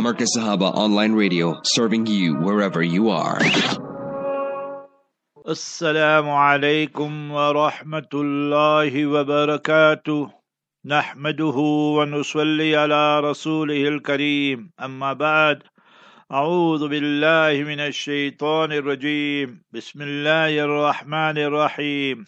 Marcus 0.00 0.34
Sahaba 0.36 0.74
Online 0.74 1.12
Radio, 1.12 1.60
serving 1.62 2.06
you 2.06 2.34
wherever 2.36 2.82
you 2.82 3.10
are. 3.10 3.38
السلام 5.48 6.30
عليكم 6.30 7.30
ورحمة 7.30 8.10
الله 8.14 9.06
وبركاته 9.06 10.30
نحمده 10.84 11.56
ونصلي 11.96 12.76
على 12.76 13.20
رسوله 13.20 13.88
الكريم 13.88 14.70
أما 14.82 15.12
بعد 15.12 15.62
أعوذ 16.32 16.88
بالله 16.88 17.64
من 17.64 17.80
الشيطان 17.80 18.72
الرجيم 18.72 19.62
بسم 19.72 20.02
الله 20.02 20.64
الرحمن 20.64 21.38
الرحيم 21.38 22.24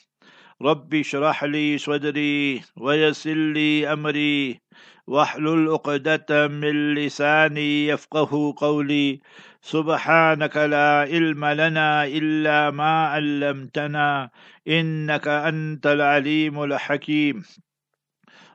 رب 0.62 0.94
اشرح 0.94 1.44
لي 1.44 1.78
صدري 1.78 2.62
ويسر 2.76 3.34
لي 3.34 3.92
أمري 3.92 4.60
واحلل 5.06 5.68
عقدة 5.68 6.48
من 6.48 6.94
لساني 6.94 7.86
يفقه 7.86 8.54
قولي 8.56 9.20
سبحانك 9.62 10.56
لا 10.56 11.00
علم 11.10 11.44
لنا 11.44 12.06
إلا 12.06 12.70
ما 12.70 13.06
علمتنا 13.06 14.30
إنك 14.68 15.28
أنت 15.28 15.86
العليم 15.86 16.62
الحكيم 16.62 17.42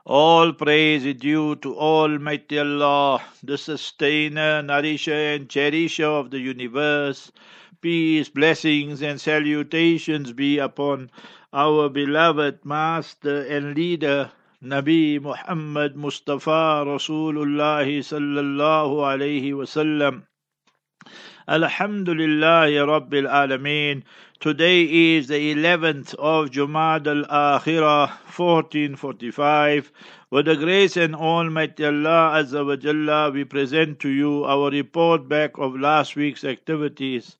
All 0.06 0.54
praise 0.54 1.04
is 1.04 1.16
due 1.16 1.56
to 1.56 1.76
Almighty 1.76 2.58
Allah, 2.58 3.20
the 3.42 3.58
sustainer, 3.58 4.62
nourisher, 4.62 5.34
and 5.34 5.50
cherisher 5.50 6.06
of 6.06 6.30
the 6.30 6.38
universe. 6.38 7.30
Peace, 7.82 8.30
blessings, 8.30 9.02
and 9.02 9.20
salutations 9.20 10.32
be 10.32 10.58
upon 10.58 11.10
our 11.52 11.90
beloved 11.90 12.64
Master 12.64 13.42
and 13.42 13.76
Leader, 13.76 14.32
Nabi 14.60 15.22
Muhammad 15.22 15.94
Mustafa 15.94 16.82
Rasulullah 16.84 17.86
sallallahu 17.86 19.06
alayhi 19.06 19.52
wasallam. 19.52 20.26
Alhamdulillah 21.46 22.66
Rabbil 22.66 23.30
Alameen. 23.30 24.02
Today 24.40 25.14
is 25.14 25.28
the 25.28 25.54
11th 25.54 26.16
of 26.16 26.50
Jumad 26.50 27.06
al-Akhirah 27.06 28.08
1445. 28.34 29.92
With 30.32 30.46
the 30.46 30.56
grace 30.56 30.96
and 30.96 31.14
Almighty 31.14 31.84
Allah 31.84 32.42
Azza 32.42 32.66
wa 32.66 32.74
Jalla, 32.74 33.32
we 33.32 33.44
present 33.44 34.00
to 34.00 34.08
you 34.08 34.44
our 34.44 34.70
report 34.70 35.28
back 35.28 35.56
of 35.58 35.78
last 35.78 36.16
week's 36.16 36.42
activities. 36.42 37.36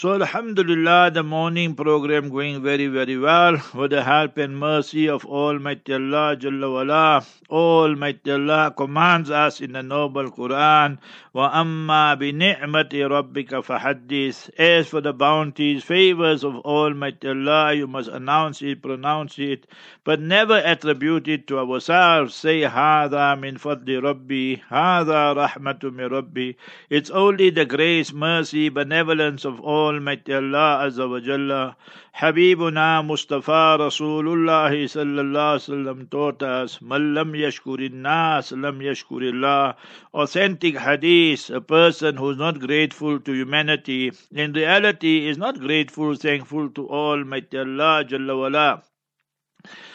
So 0.00 0.14
Alhamdulillah, 0.14 1.10
the 1.12 1.22
morning 1.22 1.74
program 1.74 2.30
going 2.30 2.62
very, 2.62 2.86
very 2.86 3.18
well 3.18 3.60
with 3.74 3.90
the 3.90 4.02
help 4.02 4.38
and 4.38 4.58
mercy 4.58 5.10
of 5.10 5.26
Almighty 5.26 5.92
Allah 5.92 6.36
Jalla 6.40 6.72
wala. 6.72 7.26
Almighty 7.50 8.30
Allah 8.32 8.72
commands 8.74 9.28
us 9.30 9.60
in 9.60 9.72
the 9.72 9.82
noble 9.82 10.30
Quran, 10.30 10.96
Wa 11.34 11.50
amma 11.52 12.16
bi 12.18 12.30
ni'mati 12.30 13.02
rabbika 13.12 13.60
fahaddis. 13.62 14.48
As 14.58 14.88
for 14.88 15.02
the 15.02 15.12
bounties, 15.12 15.84
favors 15.84 16.44
of 16.44 16.56
Almighty 16.56 17.28
Allah, 17.28 17.74
you 17.74 17.86
must 17.86 18.08
announce 18.08 18.62
it, 18.62 18.80
pronounce 18.80 19.38
it, 19.38 19.66
but 20.04 20.18
never 20.18 20.56
attribute 20.56 21.28
it 21.28 21.46
to 21.48 21.58
ourselves. 21.58 22.34
Say, 22.34 22.62
Hada 22.62 23.38
min 23.38 23.56
fadli 23.58 24.02
rabbi, 24.02 24.62
Hada 24.70 25.36
rahmatu 25.36 25.92
min 25.92 26.08
rabbi. 26.08 26.52
It's 26.88 27.10
only 27.10 27.50
the 27.50 27.66
grace, 27.66 28.12
mercy, 28.12 28.70
benevolence 28.70 29.44
of 29.44 29.60
all 29.60 29.89
Almighty 29.90 30.34
Allah 30.34 30.86
Azza 30.86 31.08
wa 31.08 31.20
Jalla. 31.20 31.76
Habibuna 32.16 33.04
Mustafa 33.04 33.76
Rasulullah 33.78 34.70
sallallahu 34.70 35.60
sallam 35.66 36.10
taught 36.10 36.42
us, 36.42 36.80
Man 36.80 37.14
lam 37.14 37.32
yashkurin 37.32 37.94
nas, 37.94 38.52
lam 38.52 38.80
yashkurillah. 38.80 39.74
Authentic 40.14 40.76
hadith, 40.76 41.50
a 41.50 41.60
person 41.60 42.16
who 42.16 42.30
is 42.30 42.36
not 42.36 42.60
grateful 42.60 43.18
to 43.20 43.32
humanity, 43.32 44.12
in 44.32 44.52
reality 44.52 45.28
is 45.28 45.38
not 45.38 45.58
grateful, 45.58 46.14
thankful 46.14 46.70
to 46.70 46.88
Almighty 46.88 47.58
Allah 47.58 48.04
Jalla 48.04 48.38
wala. 48.38 48.82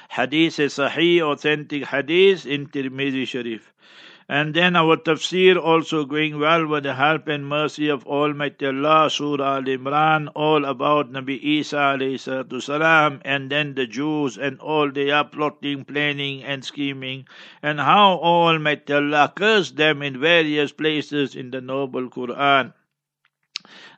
Hadith 0.09 0.59
is 0.59 0.75
Sahih, 0.75 1.22
authentic 1.22 1.86
hadith 1.86 2.46
in 2.46 2.68
Tirmidhi 2.68 3.28
Sharif. 3.28 3.74
And 4.28 4.56
then 4.56 4.75
our 4.75 4.97
tafsir 4.97 5.56
also 5.56 6.03
going 6.03 6.40
well 6.40 6.66
with 6.66 6.81
the 6.81 6.96
help 6.96 7.28
and 7.28 7.46
mercy 7.47 7.90
of 7.90 8.08
Almighty 8.08 8.66
Allah, 8.66 9.08
Surah 9.08 9.58
Al 9.58 9.63
Imran, 9.63 10.31
all 10.34 10.66
about 10.66 11.12
Nabi 11.12 11.40
Isa 11.40 11.96
salam, 12.59 13.22
and 13.24 13.52
then 13.52 13.75
the 13.75 13.85
Jews 13.85 14.35
and 14.35 14.59
all 14.59 14.91
their 14.91 15.24
plotting, 15.25 15.85
planning, 15.85 16.44
and 16.44 16.66
scheming, 16.66 17.28
and 17.62 17.80
how 17.80 18.14
Almighty 18.18 18.94
Allah 18.94 19.31
cursed 19.35 19.75
them 19.75 20.02
in 20.02 20.19
various 20.19 20.72
places 20.72 21.35
in 21.35 21.52
the 21.52 21.62
noble 21.62 22.09
Quran. 22.09 22.74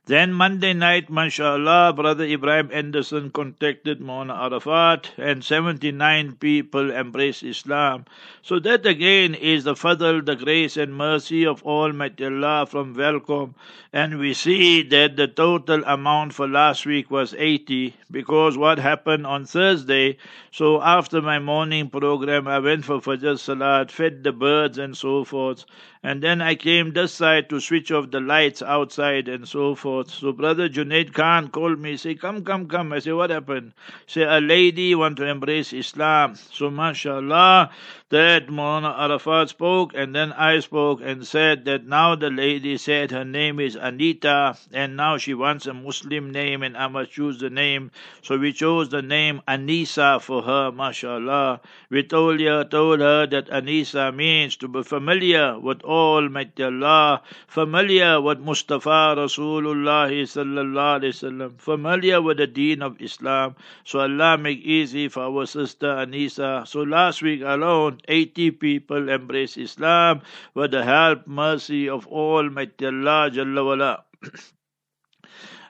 Then 0.07 0.31
Monday 0.31 0.72
night, 0.72 1.09
mashallah, 1.09 1.91
Brother 1.91 2.23
Ibrahim 2.23 2.69
Anderson 2.72 3.29
contacted 3.29 4.00
Maulana 4.00 4.41
Arafat 4.41 5.12
and 5.18 5.44
79 5.44 6.38
people 6.40 6.91
embraced 6.91 7.44
Islam. 7.44 8.06
So 8.41 8.57
that 8.59 8.85
again 8.85 9.35
is 9.35 9.66
the 9.66 9.73
fadl, 9.73 10.25
the 10.25 10.38
grace 10.38 10.78
and 10.78 10.96
mercy 10.96 11.46
of 11.46 11.62
Almighty 11.63 12.23
Allah 12.23 12.66
from 12.66 12.94
welcome. 12.94 13.56
And 13.91 14.17
we 14.17 14.34
see 14.34 14.81
that 14.84 15.17
the 15.17 15.28
total 15.28 15.84
amount 15.84 16.34
for 16.34 16.47
last 16.47 16.85
week 16.85 17.12
was 17.12 17.35
80 17.38 17.94
because 18.09 18.57
what 18.57 18.79
happened 18.79 19.28
on 19.28 19.44
Thursday, 19.44 20.17
so 20.51 20.81
after 20.81 21.22
my 21.22 21.40
morning 21.40 21.90
program, 21.90 22.47
I 22.47 22.59
went 22.59 22.85
for 22.85 23.01
Fajr 23.01 23.38
Salat, 23.38 23.91
fed 23.91 24.23
the 24.23 24.31
birds 24.31 24.78
and 24.78 24.96
so 24.96 25.25
forth. 25.25 25.66
And 26.03 26.22
then 26.22 26.41
I 26.41 26.56
came 26.56 26.94
this 26.94 27.12
side 27.12 27.50
to 27.50 27.59
switch 27.59 27.91
off 27.91 28.12
the 28.12 28.22
lights 28.22 28.62
outside 28.62 29.28
and 29.28 29.47
so 29.47 29.75
forth. 29.75 29.97
So 30.06 30.31
brother 30.31 30.69
Junaid 30.69 31.13
Khan 31.13 31.47
called 31.50 31.80
me, 31.80 31.97
say, 31.97 32.16
come, 32.16 32.44
come, 32.44 32.68
come. 32.68 32.94
I 32.94 33.00
say, 33.00 33.12
what 33.13 33.30
happened? 33.30 33.74
Say, 34.06 34.24
a 34.24 34.40
lady 34.40 34.94
want 34.96 35.18
to 35.18 35.25
embrace 35.25 35.74
Islam. 35.74 36.35
So 36.35 36.69
mashallah, 36.69 37.72
that 38.09 38.47
Maulana 38.47 38.97
Arafat 38.97 39.50
spoke 39.50 39.91
and 39.94 40.16
then 40.16 40.31
I 40.34 40.59
spoke 40.59 41.02
and 41.03 41.28
said 41.28 41.66
that 41.66 41.85
now 41.85 42.16
the 42.16 42.30
lady 42.30 42.78
said 42.78 43.12
her 43.12 43.25
name 43.25 43.59
is 43.59 43.75
Anita 43.75 44.58
and 44.72 44.96
now 44.96 45.18
she 45.18 45.34
wants 45.34 45.66
a 45.66 45.74
Muslim 45.74 46.31
name 46.31 46.64
and 46.64 46.78
I 46.78 46.88
must 46.88 47.12
choose 47.12 47.38
the 47.40 47.50
name. 47.50 47.91
So 48.22 48.38
we 48.38 48.53
chose 48.53 48.90
the 48.90 49.02
name 49.02 49.41
Anisa 49.47 50.22
for 50.22 50.44
her, 50.44 50.72
mashallah. 50.72 51.59
We 51.90 52.03
told 52.03 52.40
her, 52.40 52.64
told 52.64 53.02
her 53.02 53.28
that 53.28 53.47
Anisa 53.50 54.16
means 54.16 54.56
to 54.58 54.69
be 54.69 54.84
familiar 54.84 55.59
with 55.59 55.81
Almighty 55.84 56.64
Allah, 56.64 57.22
familiar 57.47 58.22
with 58.22 58.40
Mustafa 58.40 59.16
Rasulullah 59.18 59.86
wasallam, 59.87 61.59
familiar 61.59 62.21
with 62.21 62.37
the 62.37 62.47
deen 62.47 62.81
of 62.81 63.01
Islam. 63.01 63.55
So 63.83 63.99
Allah 64.01 64.37
make 64.37 64.59
easy 64.59 65.07
for 65.07 65.23
our 65.23 65.45
sister 65.45 65.87
Anisa. 65.87 66.67
So 66.67 66.81
last 66.81 67.21
week 67.21 67.41
alone, 67.41 68.01
80 68.07 68.51
people 68.51 69.09
embrace 69.09 69.57
Islam 69.57 70.21
with 70.53 70.71
the 70.71 70.83
help, 70.83 71.27
mercy 71.27 71.87
of 71.87 72.07
Almighty 72.07 72.85
Allah 72.87 73.29
Jalla. 73.31 74.03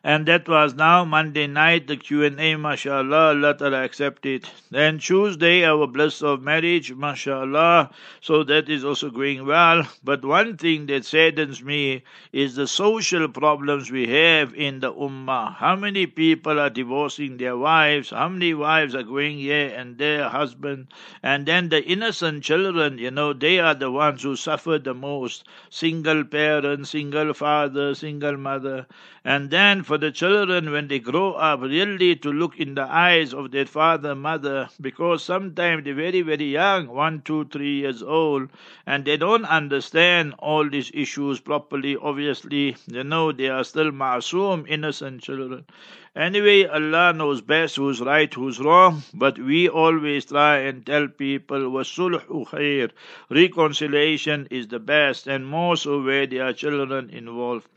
and 0.07 0.25
that 0.25 0.47
was 0.47 0.73
now 0.73 1.03
Monday 1.03 1.47
night 1.47 1.87
the 1.87 1.97
Q&A 1.97 2.55
mashallah 2.55 3.35
Allah 3.35 3.53
Ta'ala 3.57 3.83
accepted 3.83 4.47
then 4.71 4.99
Tuesday 4.99 5.65
our 5.65 5.85
bliss 5.85 6.21
of 6.21 6.41
marriage 6.41 6.93
mashallah 6.93 7.91
so 8.21 8.43
that 8.43 8.69
is 8.69 8.83
also 8.83 9.09
going 9.09 9.45
well. 9.45 9.87
But 10.03 10.23
one 10.23 10.57
thing 10.57 10.85
that 10.87 11.05
saddens 11.05 11.61
me 11.63 12.03
is 12.31 12.55
the 12.55 12.67
social 12.67 13.27
problems 13.27 13.91
we 13.91 14.07
have 14.07 14.53
in 14.53 14.79
the 14.79 14.93
ummah. 14.93 15.55
How 15.55 15.75
many 15.75 16.05
people 16.07 16.59
are 16.59 16.69
divorcing 16.69 17.37
their 17.37 17.57
wives? 17.57 18.11
How 18.11 18.29
many 18.29 18.53
wives 18.53 18.95
are 18.95 19.03
going 19.03 19.37
here 19.37 19.73
and 19.75 19.97
there 19.97 20.29
husband? 20.29 20.87
And 21.21 21.45
then 21.45 21.69
the 21.69 21.83
innocent 21.83 22.43
children 22.43 22.97
you 22.97 23.11
know 23.11 23.33
they 23.33 23.59
are 23.59 23.75
the 23.75 23.91
ones 23.91 24.23
who 24.23 24.35
suffer 24.35 24.79
the 24.79 24.93
most. 24.93 25.43
Single 25.69 26.23
parent 26.23 26.87
single 26.87 27.33
father 27.33 27.93
single 27.93 28.37
mother. 28.37 28.87
And 29.23 29.51
then 29.51 29.83
for 29.83 29.96
for 29.97 30.01
the 30.01 30.11
children 30.11 30.69
when 30.69 30.87
they 30.87 30.99
grow 30.99 31.33
up 31.33 31.59
really 31.59 32.15
to 32.15 32.31
look 32.31 32.59
in 32.59 32.75
the 32.75 32.83
eyes 32.83 33.33
of 33.33 33.49
their 33.49 33.65
father, 33.65 34.13
mother, 34.13 34.69
because 34.79 35.23
sometimes 35.23 35.83
they're 35.83 35.95
very, 35.95 36.21
very 36.21 36.51
young, 36.51 36.87
one, 36.87 37.19
two, 37.23 37.45
three 37.45 37.79
years 37.79 38.03
old, 38.03 38.47
and 38.85 39.05
they 39.05 39.17
don't 39.17 39.45
understand 39.45 40.35
all 40.37 40.69
these 40.69 40.91
issues 40.93 41.39
properly. 41.39 41.97
Obviously, 41.97 42.75
you 42.85 43.03
know, 43.03 43.31
they 43.31 43.47
are 43.47 43.63
still 43.63 43.89
masoom, 43.89 44.67
innocent 44.69 45.23
children. 45.23 45.65
Anyway, 46.15 46.67
Allah 46.67 47.13
knows 47.13 47.41
best 47.41 47.77
who's 47.77 47.99
right, 47.99 48.31
who's 48.31 48.59
wrong, 48.59 49.01
but 49.15 49.39
we 49.39 49.67
always 49.67 50.25
try 50.25 50.59
and 50.59 50.85
tell 50.85 51.07
people, 51.07 51.71
wasulhu 51.71 52.47
khair, 52.47 52.91
reconciliation 53.31 54.47
is 54.51 54.67
the 54.67 54.79
best, 54.79 55.25
and 55.25 55.47
more 55.47 55.75
so 55.75 56.03
where 56.03 56.27
there 56.27 56.45
are 56.45 56.53
children 56.53 57.09
involved. 57.09 57.67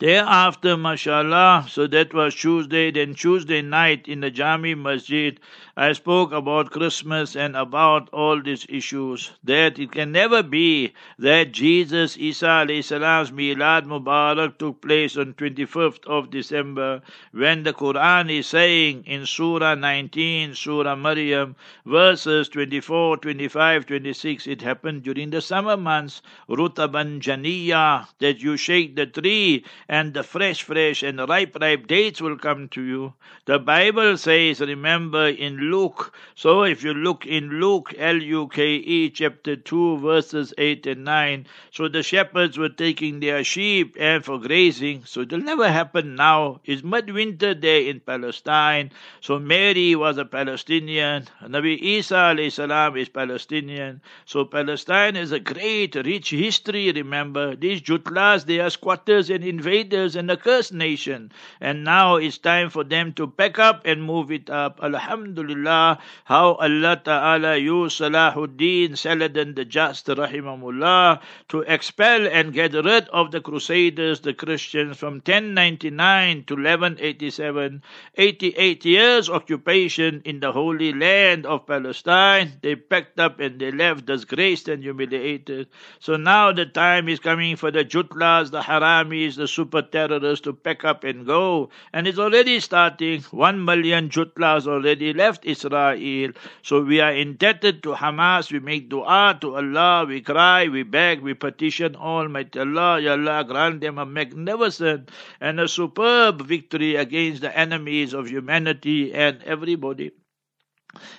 Thereafter, 0.00 0.78
mashallah, 0.78 1.66
so 1.68 1.86
that 1.88 2.14
was 2.14 2.34
Tuesday, 2.34 2.90
then 2.90 3.12
Tuesday 3.12 3.60
night 3.60 4.08
in 4.08 4.20
the 4.20 4.30
Jami 4.30 4.74
Masjid, 4.74 5.38
I 5.76 5.92
spoke 5.92 6.32
about 6.32 6.70
Christmas 6.70 7.36
and 7.36 7.54
about 7.54 8.08
all 8.10 8.42
these 8.42 8.66
issues. 8.68 9.32
That 9.44 9.78
it 9.78 9.92
can 9.92 10.12
never 10.12 10.42
be 10.42 10.94
that 11.18 11.52
Jesus 11.52 12.16
Isa 12.16 12.66
salam's 12.82 13.30
Milad 13.30 13.86
Mubarak 13.86 14.58
took 14.58 14.80
place 14.82 15.16
on 15.16 15.34
25th 15.34 16.04
of 16.06 16.30
December 16.30 17.02
when 17.32 17.62
the 17.62 17.72
Quran 17.72 18.30
is 18.30 18.46
saying 18.46 19.04
in 19.06 19.26
Surah 19.26 19.74
19, 19.74 20.54
Surah 20.54 20.96
Maryam, 20.96 21.56
verses 21.86 22.48
24, 22.48 23.18
25, 23.18 23.86
26, 23.86 24.46
it 24.46 24.62
happened 24.62 25.02
during 25.02 25.30
the 25.30 25.40
summer 25.40 25.76
months, 25.76 26.20
Rutaban 26.48 27.20
Janiyah, 27.20 28.08
that 28.18 28.42
you 28.42 28.56
shake 28.56 28.96
the 28.96 29.06
tree 29.06 29.64
and 29.90 30.14
the 30.14 30.22
fresh, 30.22 30.62
fresh 30.62 31.02
and 31.02 31.18
ripe, 31.28 31.56
ripe 31.60 31.88
dates 31.88 32.20
will 32.20 32.38
come 32.38 32.68
to 32.68 32.80
you. 32.80 33.12
The 33.46 33.58
Bible 33.58 34.16
says, 34.16 34.60
remember 34.60 35.26
in 35.26 35.56
Luke, 35.56 36.14
so 36.36 36.62
if 36.62 36.84
you 36.84 36.94
look 36.94 37.26
in 37.26 37.58
Luke, 37.58 37.92
L 37.98 38.22
U 38.22 38.46
K 38.46 38.76
E, 38.76 39.10
chapter 39.10 39.56
2, 39.56 39.98
verses 39.98 40.54
8 40.56 40.86
and 40.86 41.04
9, 41.04 41.46
so 41.72 41.88
the 41.88 42.04
shepherds 42.04 42.56
were 42.56 42.68
taking 42.68 43.18
their 43.18 43.42
sheep 43.42 43.96
and 43.98 44.24
for 44.24 44.38
grazing, 44.38 45.02
so 45.06 45.22
it'll 45.22 45.40
never 45.40 45.68
happen 45.68 46.14
now. 46.14 46.60
It's 46.64 46.84
midwinter 46.84 47.54
there 47.54 47.82
in 47.82 47.98
Palestine, 47.98 48.92
so 49.20 49.40
Mary 49.40 49.96
was 49.96 50.18
a 50.18 50.24
Palestinian, 50.24 51.26
Nabi 51.42 51.76
Isa 51.82 52.36
salam 52.50 52.96
is 52.96 53.08
Palestinian, 53.08 54.02
so 54.24 54.44
Palestine 54.44 55.16
is 55.16 55.32
a 55.32 55.40
great, 55.40 55.96
rich 55.96 56.30
history, 56.30 56.92
remember. 56.92 57.56
These 57.56 57.82
Jutlas, 57.82 58.46
they 58.46 58.60
are 58.60 58.70
squatters 58.70 59.30
and 59.30 59.42
invaders 59.42 59.79
invaders 59.80 60.16
and 60.16 60.30
a 60.30 60.36
cursed 60.36 60.72
nation. 60.72 61.32
And 61.60 61.84
now 61.84 62.16
it's 62.16 62.38
time 62.38 62.68
for 62.70 62.84
them 62.84 63.12
to 63.14 63.26
pack 63.26 63.58
up 63.58 63.82
and 63.86 64.02
move 64.02 64.30
it 64.30 64.50
up. 64.50 64.80
Alhamdulillah, 64.82 65.98
how 66.24 66.54
Allah 66.54 67.00
Ta'ala 67.02 67.56
used 67.56 68.00
Salahuddin 68.00 68.96
Saladin 68.96 69.54
the 69.54 69.64
Just, 69.64 70.06
rahimahullah, 70.06 71.20
to 71.48 71.60
expel 71.62 72.26
and 72.26 72.52
get 72.52 72.74
rid 72.74 73.08
of 73.08 73.30
the 73.30 73.40
Crusaders, 73.40 74.20
the 74.20 74.34
Christians, 74.34 74.98
from 74.98 75.14
1099 75.14 76.44
to 76.44 76.54
1187. 76.54 77.82
88 78.16 78.84
years 78.84 79.30
occupation 79.30 80.22
in 80.24 80.40
the 80.40 80.52
Holy 80.52 80.92
Land 80.92 81.46
of 81.46 81.66
Palestine. 81.66 82.52
They 82.60 82.76
packed 82.76 83.18
up 83.18 83.40
and 83.40 83.58
they 83.58 83.70
left 83.70 84.04
disgraced 84.06 84.68
and 84.68 84.82
humiliated. 84.82 85.68
So 86.00 86.16
now 86.16 86.52
the 86.52 86.66
time 86.66 87.08
is 87.08 87.20
coming 87.20 87.56
for 87.56 87.70
the 87.70 87.84
Jutlas, 87.84 88.50
the 88.50 88.60
Haramis, 88.60 89.36
the 89.36 89.48
super 89.48 89.69
super 89.70 89.82
terrorists 89.82 90.42
to 90.42 90.52
pack 90.52 90.84
up 90.84 91.04
and 91.04 91.24
go. 91.24 91.70
And 91.92 92.08
it's 92.08 92.18
already 92.18 92.58
starting. 92.58 93.22
One 93.30 93.64
million 93.64 94.08
Jutlas 94.08 94.66
already 94.66 95.12
left 95.12 95.46
Israel. 95.46 96.32
So 96.62 96.82
we 96.82 97.00
are 97.00 97.12
indebted 97.12 97.84
to 97.84 97.92
Hamas. 97.92 98.50
We 98.50 98.58
make 98.58 98.88
dua 98.88 99.38
to 99.40 99.54
Allah. 99.54 100.06
We 100.08 100.22
cry, 100.22 100.66
we 100.66 100.82
beg, 100.82 101.20
we 101.20 101.34
petition 101.34 101.94
Almighty 101.94 102.58
Allah. 102.58 102.98
Ya 103.00 103.12
Allah, 103.12 103.44
grant 103.44 103.80
them 103.80 103.98
a 103.98 104.06
magnificent 104.06 105.10
and 105.40 105.60
a 105.60 105.68
superb 105.68 106.42
victory 106.42 106.96
against 106.96 107.42
the 107.42 107.56
enemies 107.56 108.12
of 108.12 108.28
humanity 108.28 109.14
and 109.14 109.40
everybody. 109.44 110.10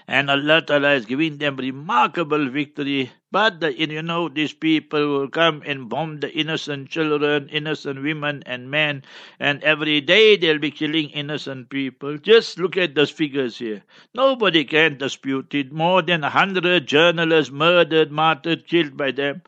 And 0.08 0.30
Allah 0.30 0.62
Ta'ala 0.62 0.96
is 0.96 1.06
giving 1.06 1.38
them 1.38 1.56
remarkable 1.56 2.50
victory 2.50 3.12
but 3.32 3.62
the, 3.62 3.80
you 3.80 4.02
know, 4.02 4.28
these 4.28 4.54
people 4.54 5.08
will 5.08 5.30
come 5.30 5.64
and 5.66 5.88
bomb 5.88 6.20
the 6.20 6.32
innocent 6.32 6.90
children, 6.90 7.48
innocent 7.50 8.04
women 8.04 8.44
and 8.46 8.70
men, 8.70 9.04
and 9.40 9.64
every 9.64 10.02
day 10.02 10.36
they'll 10.36 10.60
be 10.60 10.72
killing 10.72 11.10
innocent 11.12 11.70
people. 11.70 12.18
Just 12.18 12.60
look 12.60 12.76
at 12.76 12.94
those 12.94 13.10
figures 13.10 13.58
here. 13.58 13.84
Nobody 14.14 14.66
can 14.66 14.98
dispute 14.98 15.54
it. 15.54 15.72
More 15.72 16.02
than 16.02 16.24
a 16.24 16.30
hundred 16.30 16.86
journalists 16.88 17.52
murdered, 17.52 18.12
martyred, 18.12 18.68
killed 18.68 18.98
by 18.98 19.12
them. 19.12 19.42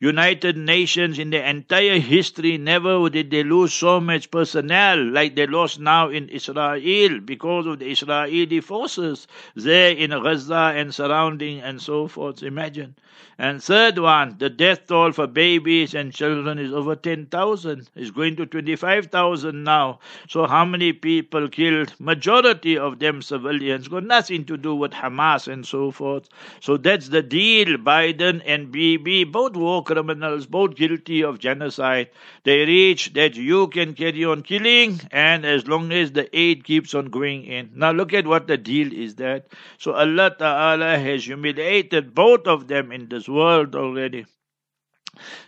United 0.00 0.56
Nations 0.56 1.18
in 1.18 1.30
their 1.30 1.44
entire 1.44 1.98
history 1.98 2.58
never 2.58 3.08
did 3.08 3.30
they 3.30 3.42
lose 3.42 3.72
so 3.72 4.00
much 4.00 4.30
personnel 4.30 5.02
like 5.02 5.34
they 5.34 5.46
lost 5.46 5.80
now 5.80 6.10
in 6.10 6.28
Israel 6.28 7.20
because 7.20 7.66
of 7.66 7.78
the 7.78 7.90
Israeli 7.90 8.60
forces 8.60 9.26
there 9.54 9.92
in 9.92 10.10
Gaza 10.10 10.74
and 10.76 10.94
surrounding 10.94 11.60
and 11.60 11.80
so 11.80 12.06
forth. 12.06 12.42
Imagine. 12.42 12.94
And 13.36 13.62
third 13.62 13.98
one, 13.98 14.36
the 14.38 14.48
death 14.48 14.86
toll 14.86 15.10
for 15.10 15.26
babies 15.26 15.92
and 15.92 16.12
children 16.12 16.58
is 16.58 16.72
over 16.72 16.94
10,000. 16.94 17.90
It's 17.96 18.10
going 18.12 18.36
to 18.36 18.46
25,000 18.46 19.64
now. 19.64 19.98
So 20.28 20.46
how 20.46 20.64
many 20.64 20.92
people 20.92 21.48
killed? 21.48 21.94
Majority 21.98 22.78
of 22.78 23.00
them 23.00 23.22
civilians. 23.22 23.88
Got 23.88 24.04
nothing 24.04 24.44
to 24.44 24.56
do 24.56 24.74
with 24.74 24.92
Hamas 24.92 25.52
and 25.52 25.66
so 25.66 25.90
forth. 25.90 26.28
So 26.60 26.76
that's 26.76 27.08
the 27.08 27.22
deal. 27.22 27.76
Biden 27.76 28.40
and 28.46 28.70
Bibi, 28.70 29.24
both 29.24 29.56
war 29.56 29.82
criminals, 29.82 30.46
both 30.46 30.76
guilty 30.76 31.24
of 31.24 31.40
genocide. 31.40 32.10
They 32.44 32.64
reach 32.64 33.14
that 33.14 33.34
you 33.34 33.68
can 33.68 33.94
carry 33.94 34.24
on 34.24 34.42
killing 34.42 35.00
and 35.10 35.44
as 35.44 35.66
long 35.66 35.90
as 35.92 36.12
the 36.12 36.28
aid 36.36 36.64
keeps 36.64 36.94
on 36.94 37.06
going 37.06 37.44
in. 37.44 37.70
Now 37.74 37.90
look 37.90 38.12
at 38.12 38.26
what 38.26 38.46
the 38.46 38.56
deal 38.56 38.92
is 38.92 39.16
that. 39.16 39.46
So 39.78 39.92
Allah 39.92 40.34
Ta'ala 40.38 40.98
has 40.98 41.24
humiliated 41.24 42.14
both 42.14 42.46
of 42.46 42.68
them 42.68 42.92
in 42.92 43.08
this 43.14 43.28
world 43.28 43.76
already. 43.76 44.26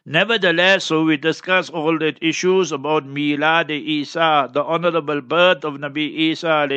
Nevertheless, 0.04 0.84
so 0.84 1.02
we 1.04 1.16
discuss 1.16 1.68
all 1.68 1.98
the 1.98 2.16
issues 2.24 2.70
about 2.70 3.04
Milad 3.04 3.70
Isa, 3.70 4.48
the 4.52 4.62
honorable 4.62 5.20
birth 5.20 5.64
of 5.64 5.74
Nabi 5.74 6.06
Isa 6.30 6.68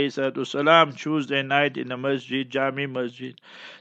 salam, 0.45 0.93
Tuesday 0.93 1.43
night 1.43 1.77
in 1.77 1.89
the 1.89 1.97
Masjid, 1.97 2.49
Jami 2.49 2.87
Masjid. 2.87 3.39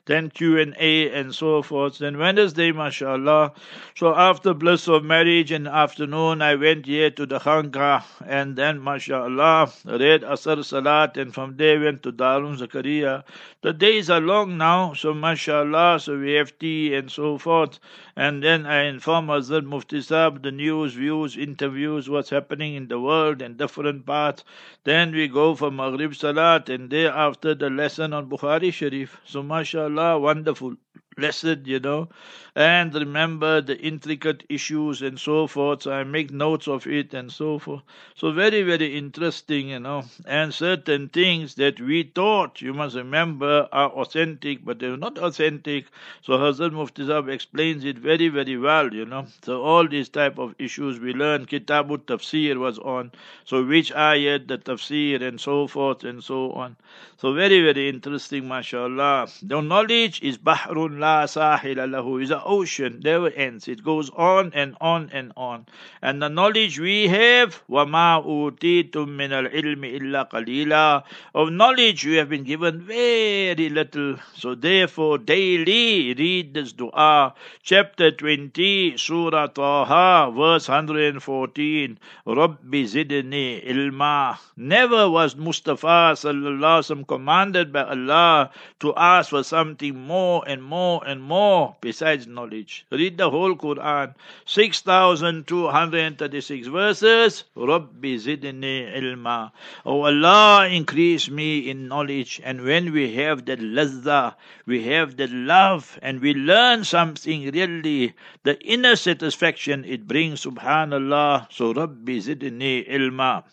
Then 0.09 0.31
Q&A 0.31 1.13
and 1.13 1.35
so 1.35 1.61
forth. 1.61 1.99
Then 1.99 2.17
Wednesday, 2.17 2.73
mashallah. 2.73 3.53
So 3.95 4.15
after 4.17 4.55
bliss 4.55 4.89
of 4.89 5.05
marriage 5.05 5.53
in 5.53 5.67
afternoon, 5.67 6.41
I 6.41 6.55
went 6.55 6.87
here 6.87 7.11
to 7.11 7.27
the 7.27 7.39
Khanqa 7.39 8.03
and 8.27 8.57
then, 8.57 8.83
mashallah, 8.83 9.71
read 9.85 10.23
Asr 10.23 10.65
Salat 10.65 11.19
and 11.19 11.35
from 11.35 11.59
there 11.59 11.79
went 11.79 12.03
to 12.05 12.13
Darun 12.13 12.57
Zakaria. 12.57 13.23
The 13.61 13.75
days 13.75 14.09
are 14.09 14.21
long 14.21 14.57
now, 14.57 14.95
so 14.95 15.13
mashallah, 15.13 16.01
so 16.01 16.19
we 16.19 16.33
have 16.35 16.59
tea 16.59 16.95
and 16.95 17.11
so 17.11 17.37
forth. 17.37 17.79
And 18.17 18.43
then 18.43 18.65
I 18.65 18.85
inform 18.85 19.27
Hazrat 19.27 19.65
Mufti 19.65 20.01
the 20.01 20.53
news, 20.53 20.95
views, 20.95 21.37
interviews, 21.37 22.09
what's 22.09 22.31
happening 22.31 22.77
in 22.77 22.89
the 22.89 22.99
world 22.99 23.43
and 23.43 23.59
different 23.59 24.07
parts. 24.07 24.43
Then 24.85 25.13
we 25.13 25.29
go 25.29 25.55
for 25.55 25.71
Maghrib 25.71 26.15
Salat 26.15 26.69
and 26.69 26.89
thereafter 26.89 27.55
the 27.55 27.69
lesson 27.69 28.15
on 28.15 28.31
Bukhari 28.31 28.73
Sharif. 28.73 29.21
So 29.25 29.43
mashallah, 29.43 29.98
wonderful 29.99 30.77
lesson, 31.19 31.63
you 31.67 31.81
know 31.81 32.09
and 32.57 32.93
remember 32.95 33.61
the 33.61 33.79
intricate 33.79 34.43
issues 34.49 35.01
and 35.01 35.19
so 35.21 35.47
forth. 35.47 35.83
So 35.85 35.93
I 35.93 36.03
make 36.03 36.33
notes 36.33 36.67
of 36.67 36.87
it 36.89 37.15
and 37.15 37.31
so 37.31 37.59
forth. 37.61 37.83
So 38.17 38.33
very, 38.33 38.63
very 38.63 38.97
interesting, 38.99 39.69
you 39.69 39.79
know. 39.79 40.05
And 40.27 40.53
certain 40.53 41.09
things 41.09 41.55
that 41.55 41.81
we 41.81 42.03
thought, 42.03 42.61
you 42.61 42.75
must 42.75 42.97
remember, 42.97 43.69
are 43.71 43.91
authentic, 43.91 44.65
but 44.65 44.81
they're 44.81 44.97
not 44.97 45.19
authentic. 45.19 45.87
So 46.23 46.33
Hazrat 46.37 46.73
Mufti 46.73 47.09
explains 47.33 47.85
it 47.85 47.99
very, 47.99 48.29
very 48.29 48.57
well, 48.59 48.93
you 48.93 49.05
know. 49.05 49.27
So 49.45 49.63
all 49.63 49.87
these 49.87 50.09
type 50.09 50.39
of 50.39 50.55
issues 50.59 50.99
we 50.99 51.13
learn. 51.15 51.47
Kitabut 51.47 52.07
Tafsir 52.07 52.57
was 52.59 52.79
on. 52.81 53.13
So 53.45 53.65
which 53.65 53.93
ayat, 53.93 54.49
the 54.49 54.59
Tafsir, 54.59 55.23
and 55.23 55.41
so 55.41 55.69
forth 55.69 56.03
and 56.03 56.25
so 56.25 56.51
on. 56.53 56.77
So 57.19 57.33
very, 57.33 57.63
very 57.63 57.89
interesting, 57.89 58.49
mashallah. 58.49 59.29
The 59.43 59.61
knowledge 59.61 60.21
is 60.23 60.39
Bahrun 60.39 60.99
la 61.08 61.24
sahila 61.24 61.88
lahu, 61.88 62.22
is 62.22 62.32
a 62.32 62.44
ocean 62.44 63.02
never 63.04 63.30
ends. 63.30 63.68
It 63.68 63.84
goes 63.84 64.10
on 64.12 64.52
and 64.54 64.76
on 64.82 65.10
and 65.14 65.32
on. 65.38 65.66
And 66.02 66.22
the 66.22 66.30
knowledge 66.30 66.80
we 66.80 67.08
have, 67.08 67.62
وَمَا 67.70 68.26
أُوتِيتُم 68.26 68.92
مِّنَ 68.92 69.32
الْعِلْمِ 69.32 70.00
إِلَّا 70.00 70.30
قَلِيلًا 70.30 71.04
Of 71.36 71.52
knowledge 71.52 72.06
we 72.06 72.16
have 72.16 72.30
been 72.30 72.44
given 72.44 72.82
very 72.82 73.70
little. 73.70 74.18
So 74.36 74.56
therefore 74.56 75.18
daily 75.18 76.14
read 76.14 76.54
this 76.54 76.74
dua. 76.74 77.34
Chapter 77.62 78.12
20, 78.12 78.98
Surah 78.98 79.48
Taha, 79.48 80.32
verse 80.32 80.68
114. 80.68 82.00
Rabbi 82.26 82.84
zidni 82.84 83.62
ilma. 83.64 84.40
Never 84.58 85.10
was 85.10 85.36
Mustafa 85.36 86.14
sallallahu 86.16 87.08
commanded 87.08 87.72
by 87.74 87.84
Allah 87.84 88.52
to 88.80 88.94
ask 88.96 89.30
for 89.30 89.44
something 89.44 89.96
more 89.96 90.44
and 90.48 90.64
more 90.64 90.97
more 90.99 91.07
and 91.09 91.23
more 91.23 91.77
besides 91.81 92.27
knowledge. 92.27 92.85
Read 92.91 93.19
the 93.19 93.31
whole 93.31 93.55
Quran, 93.55 94.17
6,236 94.47 96.67
verses. 96.67 97.45
Rabbi 97.55 98.17
zidni 98.17 98.93
ilma. 98.97 99.53
Oh 99.87 100.03
Allah, 100.03 100.67
increase 100.69 101.31
me 101.31 101.71
in 101.71 101.87
knowledge. 101.87 102.41
And 102.43 102.65
when 102.65 102.93
we 102.93 103.15
have 103.15 103.45
that 103.47 103.61
lazza, 103.61 104.35
we 104.67 104.83
have 104.87 105.17
that 105.19 105.31
love, 105.31 106.01
and 106.03 106.21
we 106.21 106.35
learn 106.35 106.83
something 106.83 107.49
really, 107.53 108.15
the 108.43 108.59
inner 108.61 108.97
satisfaction 108.97 109.85
it 109.85 110.09
brings, 110.09 110.45
subhanallah. 110.45 111.47
So 111.53 111.73
Rabbi 111.73 112.19
zidni 112.19 112.85
ilma. 112.89 113.45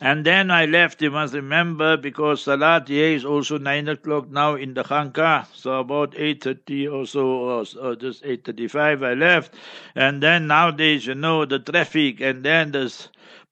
And 0.00 0.24
then 0.24 0.50
I 0.50 0.66
left, 0.66 1.02
you 1.02 1.10
must 1.10 1.34
remember, 1.34 1.96
because 1.96 2.42
Salat 2.42 2.88
is 2.88 3.24
also 3.24 3.58
9 3.58 3.88
o'clock 3.88 4.30
now 4.30 4.54
in 4.54 4.74
the 4.74 4.84
Khanka. 4.84 5.46
So 5.54 5.80
about 5.80 6.12
8.30 6.12 6.92
or 6.92 7.06
so, 7.06 7.26
or, 7.26 7.64
or 7.80 7.96
just 7.96 8.22
8.35 8.22 9.04
I 9.04 9.14
left. 9.14 9.54
And 9.96 10.22
then 10.22 10.46
nowadays, 10.46 11.06
you 11.06 11.16
know, 11.16 11.44
the 11.44 11.58
traffic, 11.58 12.20
and 12.20 12.44
then 12.44 12.70
there's 12.70 13.08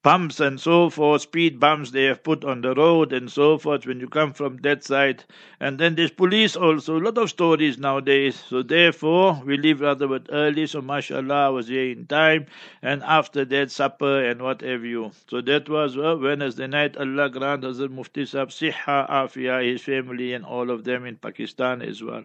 bumps 0.07 0.39
and 0.39 0.61
so 0.61 0.89
forth, 0.89 1.23
speed 1.23 1.59
bumps 1.59 1.91
they 1.91 2.05
have 2.05 2.23
put 2.23 2.45
on 2.45 2.61
the 2.61 2.73
road 2.75 3.13
and 3.13 3.29
so 3.29 3.59
forth 3.59 3.87
when 3.87 3.99
you 3.99 4.07
come 4.07 4.33
from 4.33 4.57
that 4.59 4.85
side. 4.85 5.25
And 5.59 5.81
then 5.81 5.97
there's 5.97 6.13
police 6.13 6.55
also, 6.55 6.97
a 6.97 7.03
lot 7.03 7.19
of 7.19 7.29
stories 7.29 7.77
nowadays. 7.77 8.41
So 8.49 8.63
therefore, 8.63 9.43
we 9.45 9.57
leave 9.57 9.81
rather 9.81 10.07
bit 10.07 10.29
early. 10.31 10.69
So 10.69 10.81
mashallah, 10.81 11.47
I 11.47 11.49
was 11.49 11.67
here 11.67 11.91
in 11.91 12.07
time. 12.07 12.47
And 12.83 13.03
after 13.03 13.45
that, 13.47 13.73
supper 13.73 14.25
and 14.25 14.41
what 14.41 14.61
have 14.61 14.85
you. 14.85 15.11
So 15.29 15.41
that 15.41 15.69
was 15.69 15.97
well, 15.97 16.21
Wednesday 16.21 16.69
night. 16.69 16.97
Allah 16.97 17.29
grant 17.29 17.65
Hazrat 17.65 17.91
Mufti 17.91 18.27
Sahib 18.27 18.51
Siha, 18.51 19.11
Afia, 19.11 19.69
his 19.69 19.83
family 19.83 20.35
and 20.35 20.45
all 20.45 20.71
of 20.71 20.85
them 20.85 21.05
in 21.05 21.17
Pakistan 21.17 21.83
as 21.83 22.01
well. 22.01 22.23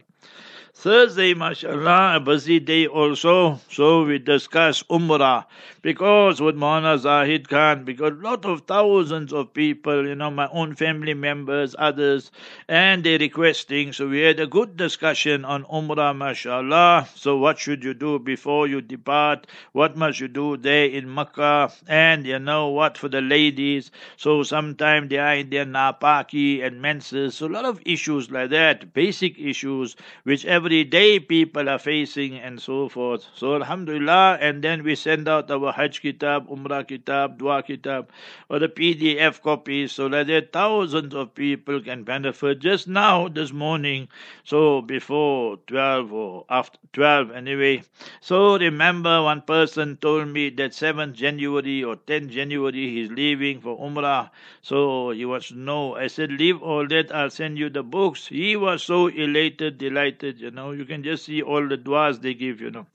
Thursday, 0.73 1.33
mashallah, 1.33 2.15
a 2.15 2.19
busy 2.19 2.59
day 2.59 2.87
also. 2.87 3.59
So 3.69 4.03
we 4.03 4.17
discuss 4.19 4.81
Umrah 4.83 5.45
because 5.81 6.41
with 6.41 6.55
Maulana 6.55 6.97
Zahid 6.97 7.47
Khan, 7.49 7.83
because 7.83 8.11
a 8.13 8.15
lot 8.15 8.45
of 8.45 8.61
thousands 8.61 9.31
of 9.31 9.53
people, 9.53 10.07
you 10.07 10.15
know, 10.15 10.31
my 10.31 10.47
own 10.51 10.75
family 10.75 11.13
members, 11.13 11.75
others, 11.77 12.31
and 12.67 13.03
they're 13.03 13.19
requesting. 13.19 13.93
So 13.93 14.07
we 14.07 14.21
had 14.21 14.39
a 14.39 14.47
good 14.47 14.75
discussion 14.75 15.45
on 15.45 15.65
Umrah, 15.65 16.15
mashallah. 16.17 17.07
So 17.15 17.37
what 17.37 17.59
should 17.59 17.83
you 17.83 17.93
do 17.93 18.17
before 18.17 18.67
you 18.67 18.81
depart? 18.81 19.47
What 19.73 19.95
must 19.95 20.19
you 20.19 20.27
do 20.29 20.57
there 20.57 20.85
in 20.85 21.13
Makkah? 21.13 21.71
And 21.87 22.25
you 22.25 22.39
know 22.39 22.69
what 22.69 22.97
for 22.97 23.07
the 23.09 23.21
ladies? 23.21 23.91
So 24.17 24.41
sometimes 24.43 25.09
they 25.09 25.17
are 25.17 25.35
in 25.35 25.49
their 25.49 25.65
napaki 25.65 26.65
and 26.65 26.81
menses. 26.81 27.35
So 27.35 27.47
a 27.47 27.49
lot 27.49 27.65
of 27.65 27.81
issues 27.85 28.31
like 28.31 28.49
that, 28.51 28.93
basic 28.93 29.37
issues, 29.39 29.95
which 30.23 30.45
every 30.61 30.83
day 30.83 31.19
people 31.19 31.67
are 31.67 31.79
facing 31.79 32.37
and 32.37 32.61
so 32.61 32.87
forth. 32.87 33.25
So 33.33 33.55
Alhamdulillah, 33.55 34.37
and 34.39 34.63
then 34.63 34.83
we 34.83 34.93
send 34.93 35.27
out 35.27 35.49
our 35.49 35.71
Hajj 35.71 36.01
Kitab, 36.01 36.47
Umrah 36.49 36.87
Kitab, 36.87 37.39
Dua 37.39 37.63
Kitab, 37.63 38.11
or 38.47 38.59
the 38.59 38.69
PDF 38.69 39.41
copies 39.41 39.91
so 39.91 40.07
that 40.09 40.27
there 40.27 40.41
thousands 40.41 41.15
of 41.15 41.33
people 41.33 41.81
can 41.81 42.03
benefit. 42.03 42.59
Just 42.59 42.87
now, 42.87 43.27
this 43.27 43.51
morning, 43.51 44.07
so 44.43 44.83
before 44.83 45.57
12 45.65 46.13
or 46.13 46.45
after 46.47 46.77
12 46.93 47.31
anyway. 47.31 47.81
So 48.19 48.59
remember, 48.59 49.23
one 49.23 49.41
person 49.41 49.97
told 49.97 50.27
me 50.27 50.51
that 50.51 50.73
7th 50.73 51.13
January 51.13 51.83
or 51.83 51.95
10th 51.95 52.29
January 52.29 52.87
he's 52.91 53.09
leaving 53.09 53.61
for 53.61 53.79
Umrah. 53.79 54.29
So 54.61 55.09
he 55.09 55.25
wants 55.25 55.47
to 55.47 55.57
know. 55.57 55.95
I 55.95 56.05
said, 56.05 56.31
leave 56.31 56.61
all 56.61 56.87
that, 56.87 57.11
I'll 57.11 57.31
send 57.31 57.57
you 57.57 57.71
the 57.71 57.81
books. 57.81 58.27
He 58.27 58.55
was 58.55 58.83
so 58.83 59.07
elated, 59.07 59.79
delighted, 59.79 60.39
you 60.39 60.50
know. 60.51 60.71
You 60.71 60.85
can 60.85 61.03
just 61.03 61.25
see 61.25 61.41
all 61.41 61.67
the 61.67 61.77
duas 61.77 62.19
they 62.19 62.33
give, 62.33 62.61
you 62.61 62.71
know. 62.71 62.87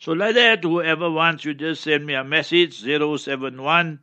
So 0.00 0.12
like 0.12 0.34
that, 0.36 0.62
whoever 0.64 1.10
wants, 1.10 1.44
you 1.44 1.54
just 1.54 1.82
send 1.82 2.06
me 2.06 2.14
a 2.14 2.24
message 2.24 2.80
071 2.82 4.00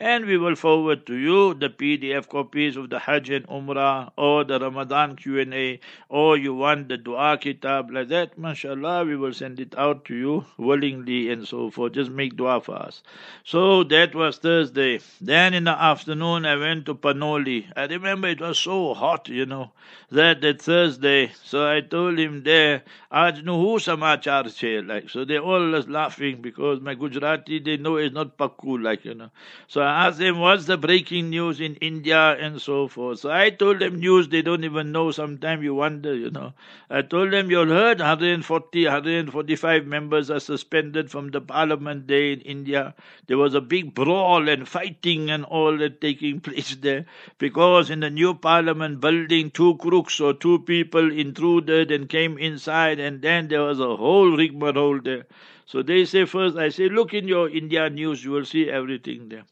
and 0.00 0.26
we 0.26 0.38
will 0.38 0.56
forward 0.56 1.06
to 1.06 1.14
you 1.14 1.54
the 1.54 1.68
PDF 1.68 2.28
copies 2.28 2.76
of 2.76 2.90
the 2.90 2.98
Hajj 2.98 3.30
and 3.30 3.46
Umrah 3.48 4.10
or 4.16 4.44
the 4.44 4.58
Ramadan 4.58 5.16
Q&A 5.16 5.80
or 6.08 6.36
you 6.36 6.54
want 6.54 6.88
the 6.88 6.96
Dua 6.96 7.38
Kitab 7.38 7.90
like 7.90 8.08
that, 8.08 8.38
mashallah, 8.38 9.04
we 9.04 9.16
will 9.16 9.32
send 9.32 9.58
it 9.60 9.76
out 9.78 10.04
to 10.04 10.14
you 10.14 10.44
willingly 10.56 11.30
and 11.30 11.46
so 11.46 11.70
forth. 11.70 11.92
Just 11.92 12.10
make 12.10 12.36
dua 12.36 12.60
for 12.60 12.76
us. 12.76 13.02
So 13.44 13.84
that 13.84 14.14
was 14.14 14.38
Thursday. 14.38 15.00
Then 15.20 15.54
in 15.54 15.64
the 15.64 15.82
afternoon, 15.82 16.46
I 16.46 16.56
went 16.56 16.86
to 16.86 16.94
Panoli. 16.94 17.66
I 17.76 17.86
remember 17.86 18.28
it 18.28 18.40
was 18.40 18.58
so 18.58 18.94
hot, 18.94 19.28
you 19.28 19.46
know, 19.46 19.72
that 20.10 20.40
that 20.40 20.62
Thursday. 20.62 21.32
So 21.44 21.68
I 21.70 21.80
told 21.80 22.18
him 22.18 22.42
there, 22.42 22.82
આજનું 23.26 23.56
શું 23.62 23.78
સમાચાર 23.86 24.44
છે 24.58 24.70
like 24.90 25.06
so 25.14 25.24
they 25.30 25.38
all 25.38 25.64
was 25.76 25.86
laughing 25.88 26.36
because 26.46 26.80
my 26.88 26.94
Gujarati 27.02 27.58
they 27.66 27.76
know 27.84 27.96
is 28.04 28.12
not 28.18 28.36
pakku 28.40 28.74
like 28.86 29.04
you 29.08 29.14
know. 29.20 29.30
So 29.72 29.80
I 29.82 30.06
asked 30.06 30.18
them 30.18 30.38
what's 30.44 30.66
the 30.66 30.76
breaking 30.86 31.30
news 31.30 31.60
in 31.60 31.74
India 31.90 32.20
and 32.46 32.60
so 32.60 32.76
forth? 32.88 33.18
So 33.20 33.30
I 33.30 33.50
told 33.50 33.78
them 33.80 33.96
news 34.06 34.28
they 34.28 34.42
don't 34.42 34.64
even 34.70 34.92
know 34.92 35.10
sometimes 35.10 35.62
you 35.68 35.74
wonder 35.74 36.14
you 36.14 36.30
know. 36.30 36.52
I 36.90 37.02
told 37.02 37.32
them 37.32 37.50
you'll 37.50 37.74
heard 37.80 37.98
140 37.98 38.84
145 38.84 39.86
members 39.86 40.30
are 40.30 40.40
suspended 40.40 41.10
from 41.10 41.30
the 41.30 41.40
parliament 41.40 42.06
day 42.06 42.32
in 42.32 42.40
India. 42.40 42.94
There 43.26 43.38
was 43.38 43.54
a 43.54 43.60
big 43.60 43.94
brawl 43.94 44.48
and 44.48 44.68
fighting 44.68 45.30
and 45.30 45.44
all 45.44 45.76
that 45.78 46.00
taking 46.00 46.40
place 46.48 46.76
there 46.76 47.06
because 47.38 47.90
in 47.90 48.00
the 48.00 48.10
new 48.10 48.34
parliament 48.34 49.00
building 49.00 49.50
two 49.50 49.76
crooks 49.76 50.20
or 50.20 50.32
two 50.34 50.58
people 50.60 51.10
intruded 51.12 51.90
and 51.90 52.08
came 52.08 52.38
inside 52.38 52.98
and 53.06 53.22
then 53.22 53.48
there 53.48 53.62
was 53.62 53.80
a 53.80 53.96
whole 53.96 54.36
rigmarole 54.36 55.00
there. 55.00 55.26
So 55.64 55.82
they 55.82 56.04
say 56.04 56.24
first, 56.24 56.56
I 56.56 56.68
say, 56.68 56.88
look 56.88 57.14
in 57.14 57.28
your 57.28 57.48
India 57.48 57.88
news, 57.90 58.24
you 58.24 58.30
will 58.32 58.44
see 58.44 58.68
everything 58.70 59.28
there. 59.28 59.44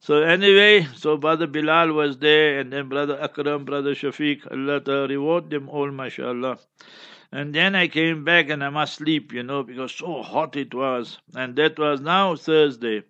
So 0.00 0.22
anyway, 0.22 0.86
so 0.96 1.16
Brother 1.16 1.46
Bilal 1.46 1.92
was 1.92 2.18
there, 2.18 2.58
and 2.58 2.72
then 2.72 2.88
Brother 2.88 3.20
Akram, 3.20 3.64
Brother 3.64 3.94
Shafiq, 3.94 4.50
Allah 4.50 5.06
reward 5.06 5.50
them 5.50 5.68
all, 5.68 5.90
mashallah. 5.90 6.58
And 7.32 7.54
then 7.54 7.76
I 7.76 7.86
came 7.86 8.24
back 8.24 8.48
and 8.48 8.64
I 8.64 8.70
must 8.70 8.94
sleep, 8.94 9.32
you 9.32 9.44
know, 9.44 9.62
because 9.62 9.92
so 9.92 10.22
hot 10.22 10.56
it 10.56 10.74
was. 10.74 11.18
And 11.34 11.54
that 11.56 11.78
was 11.78 12.00
now 12.00 12.34
Thursday. 12.34 13.04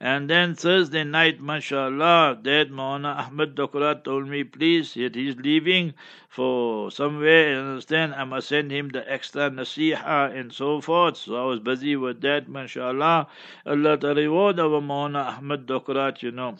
And 0.00 0.30
then 0.30 0.54
Thursday 0.54 1.02
night, 1.02 1.40
mashallah, 1.40 2.38
that 2.42 2.70
Maulana 2.70 3.26
Ahmed 3.26 3.56
Dokrat 3.56 4.04
told 4.04 4.28
me, 4.28 4.44
please, 4.44 4.94
yet 4.94 5.14
he's 5.14 5.36
leaving 5.36 5.94
for 6.28 6.90
somewhere, 6.90 7.52
you 7.52 7.58
understand, 7.58 8.14
I 8.14 8.24
must 8.24 8.48
send 8.48 8.70
him 8.70 8.90
the 8.90 9.10
extra 9.10 9.50
nasiha 9.50 10.38
and 10.38 10.52
so 10.52 10.80
forth. 10.80 11.16
So 11.16 11.42
I 11.42 11.44
was 11.46 11.60
busy 11.60 11.96
with 11.96 12.20
that, 12.20 12.48
mashallah. 12.48 13.28
Allah 13.66 13.96
to 13.98 14.14
reward 14.14 14.60
our 14.60 14.80
Maulana 14.80 15.38
Ahmed 15.38 15.66
Dokrat, 15.66 16.22
you 16.22 16.30
know. 16.30 16.56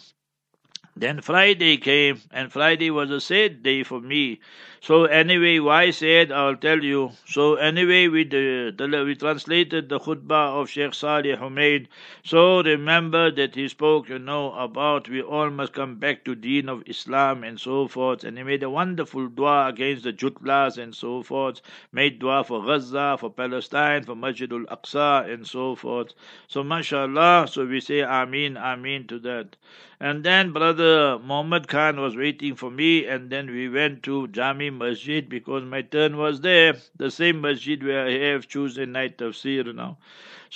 Then 0.97 1.21
Friday 1.23 1.77
came, 1.79 2.21
and 2.31 2.53
Friday 2.53 2.89
was 2.89 3.11
a 3.11 3.21
sad 3.21 3.65
day 3.65 3.83
for 3.83 4.01
me. 4.01 4.41
So 4.87 5.05
anyway, 5.07 5.61
why 5.61 5.93
said, 5.93 6.31
I'll 6.31 6.57
tell 6.57 6.85
you. 6.85 7.13
So 7.25 7.55
anyway, 7.55 8.07
we 8.09 8.25
we 8.25 9.15
translated 9.15 9.89
the 9.89 9.99
khutbah 9.99 10.61
of 10.61 10.69
Sheikh 10.69 10.93
Salih 10.93 11.39
Humaid. 11.39 11.89
So 12.23 12.63
remember 12.63 13.31
that 13.31 13.55
he 13.55 13.67
spoke, 13.69 14.11
you 14.11 14.19
know, 14.19 14.53
about 14.53 15.09
we 15.09 15.23
all 15.23 15.49
must 15.49 15.73
come 15.73 15.95
back 15.95 16.23
to 16.27 16.35
Deen 16.35 16.69
of 16.69 16.83
Islam 16.87 17.45
and 17.45 17.59
so 17.59 17.89
forth. 17.89 18.25
And 18.25 18.37
he 18.37 18.45
made 18.45 18.63
a 18.63 18.69
wonderful 18.69 19.29
dua 19.29 19.69
against 19.69 20.05
the 20.05 20.13
Jutlas 20.13 20.77
and 20.77 20.95
so 20.95 21.23
forth. 21.23 21.63
Made 21.91 22.19
dua 22.19 22.45
for 22.45 22.63
Gaza, 22.63 23.17
for 23.19 23.31
Palestine, 23.31 24.05
for 24.05 24.15
Masjid 24.15 24.53
al-Aqsa 24.53 25.33
and 25.33 25.47
so 25.47 25.75
forth. 25.75 26.13
So 26.47 26.63
mashallah, 26.63 27.47
so 27.51 27.65
we 27.65 27.81
say 27.81 28.03
Amin, 28.03 28.59
Amin 28.59 29.07
to 29.07 29.19
that. 29.21 29.57
And 30.01 30.25
then 30.25 30.53
brother 30.53 31.19
Muhammad 31.21 31.69
Khan 31.69 31.99
was 31.99 32.17
waiting 32.17 32.57
for 32.57 32.71
me, 32.71 33.07
and 33.07 33.31
then 33.31 33.47
we 33.47 33.69
went 33.69 34.03
to 34.03 34.27
Jami 34.29 34.74
Masjid 34.79 35.29
because 35.29 35.65
my 35.65 35.83
turn 35.83 36.17
was 36.17 36.41
there, 36.41 36.75
the 36.97 37.11
same 37.11 37.41
masjid 37.41 37.83
where 37.83 38.07
I 38.07 38.33
have 38.33 38.49
chosen 38.49 38.93
night 38.93 39.21
of 39.21 39.37
Sir 39.37 39.63
now. 39.73 39.99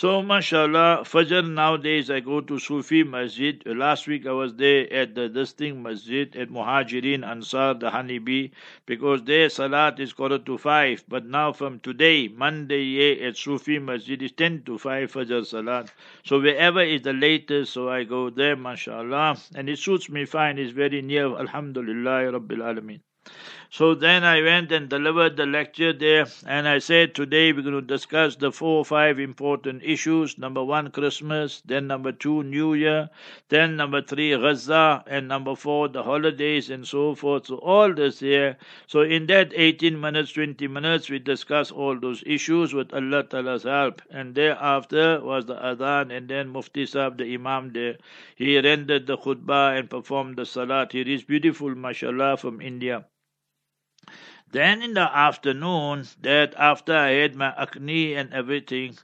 So, 0.00 0.22
mashallah, 0.22 1.02
Fajr 1.02 1.50
nowadays 1.50 2.08
I 2.08 2.20
go 2.20 2.40
to 2.40 2.60
Sufi 2.60 3.02
Masjid. 3.02 3.60
Last 3.66 4.06
week 4.06 4.28
I 4.28 4.30
was 4.30 4.54
there 4.54 4.86
at 4.92 5.16
the 5.16 5.28
distinct 5.28 5.80
Masjid 5.82 6.36
at 6.36 6.50
Muhajirin 6.50 7.26
Ansar, 7.26 7.74
the 7.74 7.90
Honeybee, 7.90 8.50
because 8.86 9.24
their 9.24 9.48
Salat 9.48 9.98
is 9.98 10.12
quarter 10.12 10.38
to 10.38 10.56
five. 10.56 11.02
But 11.08 11.26
now 11.26 11.52
from 11.52 11.80
today, 11.80 12.28
Monday, 12.28 12.84
yeah, 12.84 13.26
at 13.26 13.36
Sufi 13.36 13.80
Masjid 13.80 14.22
is 14.22 14.30
10 14.30 14.62
to 14.66 14.78
5 14.78 15.10
Fajr 15.12 15.44
Salat. 15.44 15.92
So 16.22 16.40
wherever 16.40 16.80
is 16.80 17.02
the 17.02 17.12
latest, 17.12 17.72
so 17.72 17.88
I 17.90 18.04
go 18.04 18.30
there, 18.30 18.54
mashallah. 18.54 19.38
And 19.56 19.68
it 19.68 19.80
suits 19.80 20.08
me 20.08 20.26
fine, 20.26 20.58
it's 20.58 20.70
very 20.70 21.02
near, 21.02 21.36
alhamdulillah, 21.36 22.38
Rabbil 22.38 22.62
Alameen. 22.62 23.00
So 23.70 23.94
then 23.94 24.24
I 24.24 24.40
went 24.40 24.72
and 24.72 24.88
delivered 24.88 25.36
the 25.36 25.44
lecture 25.44 25.92
there, 25.92 26.26
and 26.46 26.66
I 26.66 26.78
said 26.78 27.14
today 27.14 27.52
we're 27.52 27.60
going 27.60 27.74
to 27.74 27.82
discuss 27.82 28.34
the 28.34 28.50
four 28.50 28.78
or 28.78 28.84
five 28.86 29.20
important 29.20 29.82
issues. 29.82 30.38
Number 30.38 30.64
one, 30.64 30.90
Christmas, 30.90 31.60
then 31.66 31.86
number 31.86 32.10
two, 32.12 32.42
New 32.44 32.72
Year, 32.72 33.10
then 33.50 33.76
number 33.76 34.00
three, 34.00 34.34
Gaza, 34.34 35.04
and 35.06 35.28
number 35.28 35.54
four, 35.54 35.88
the 35.88 36.02
holidays 36.02 36.70
and 36.70 36.88
so 36.88 37.14
forth. 37.14 37.48
So 37.48 37.56
all 37.56 37.92
this 37.92 38.20
here. 38.20 38.56
So 38.86 39.02
in 39.02 39.26
that 39.26 39.52
18 39.54 40.00
minutes, 40.00 40.32
20 40.32 40.66
minutes, 40.66 41.10
we 41.10 41.18
discuss 41.18 41.70
all 41.70 42.00
those 42.00 42.22
issues 42.24 42.72
with 42.72 42.94
Allah 42.94 43.24
Ta'ala's 43.24 43.64
help. 43.64 44.00
And 44.10 44.34
thereafter 44.34 45.20
was 45.22 45.44
the 45.44 45.56
Adhan, 45.56 46.10
and 46.10 46.26
then 46.26 46.48
Mufti 46.48 46.86
Sahib, 46.86 47.18
the 47.18 47.34
Imam 47.34 47.74
there, 47.74 47.98
he 48.34 48.58
rendered 48.58 49.06
the 49.06 49.18
khutbah 49.18 49.78
and 49.78 49.90
performed 49.90 50.36
the 50.36 50.46
salat. 50.46 50.92
He 50.92 51.02
is 51.02 51.22
beautiful, 51.22 51.74
mashallah, 51.74 52.38
from 52.38 52.62
India. 52.62 53.04
Then 54.50 54.82
in 54.82 54.94
the 54.94 55.00
afternoon, 55.16 56.06
that 56.22 56.54
after 56.56 56.96
I 56.96 57.10
had 57.10 57.34
my 57.34 57.50
akhni 57.52 58.16
and 58.16 58.32
everything, 58.32 58.96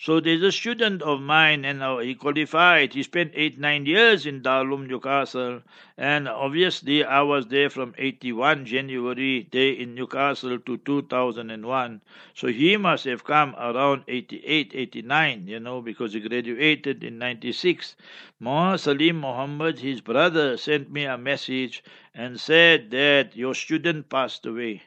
so 0.00 0.20
there's 0.20 0.42
a 0.42 0.52
student 0.52 1.02
of 1.02 1.20
mine, 1.20 1.64
and 1.64 1.82
uh, 1.82 1.98
he 1.98 2.14
qualified. 2.14 2.94
He 2.94 3.02
spent 3.02 3.32
eight, 3.34 3.58
nine 3.58 3.84
years 3.84 4.26
in 4.26 4.42
Darul 4.42 4.86
Newcastle, 4.86 5.60
and 5.96 6.28
obviously 6.28 7.02
I 7.02 7.22
was 7.22 7.48
there 7.48 7.68
from 7.68 7.96
81 7.98 8.64
January 8.64 9.42
day 9.42 9.72
in 9.72 9.96
Newcastle 9.96 10.60
to 10.60 10.76
2001. 10.76 12.00
So 12.32 12.46
he 12.46 12.76
must 12.76 13.06
have 13.06 13.24
come 13.24 13.56
around 13.58 14.04
88, 14.06 14.70
89, 14.72 15.48
you 15.48 15.58
know, 15.58 15.80
because 15.80 16.12
he 16.12 16.20
graduated 16.20 17.02
in 17.02 17.18
96. 17.18 17.96
Muhammad 18.38 18.78
Salim 18.78 19.20
Muhammad, 19.20 19.80
his 19.80 20.00
brother, 20.00 20.56
sent 20.56 20.92
me 20.92 21.06
a 21.06 21.18
message 21.18 21.82
and 22.14 22.38
said 22.38 22.92
that 22.92 23.34
your 23.34 23.52
student 23.52 24.08
passed 24.08 24.46
away. 24.46 24.82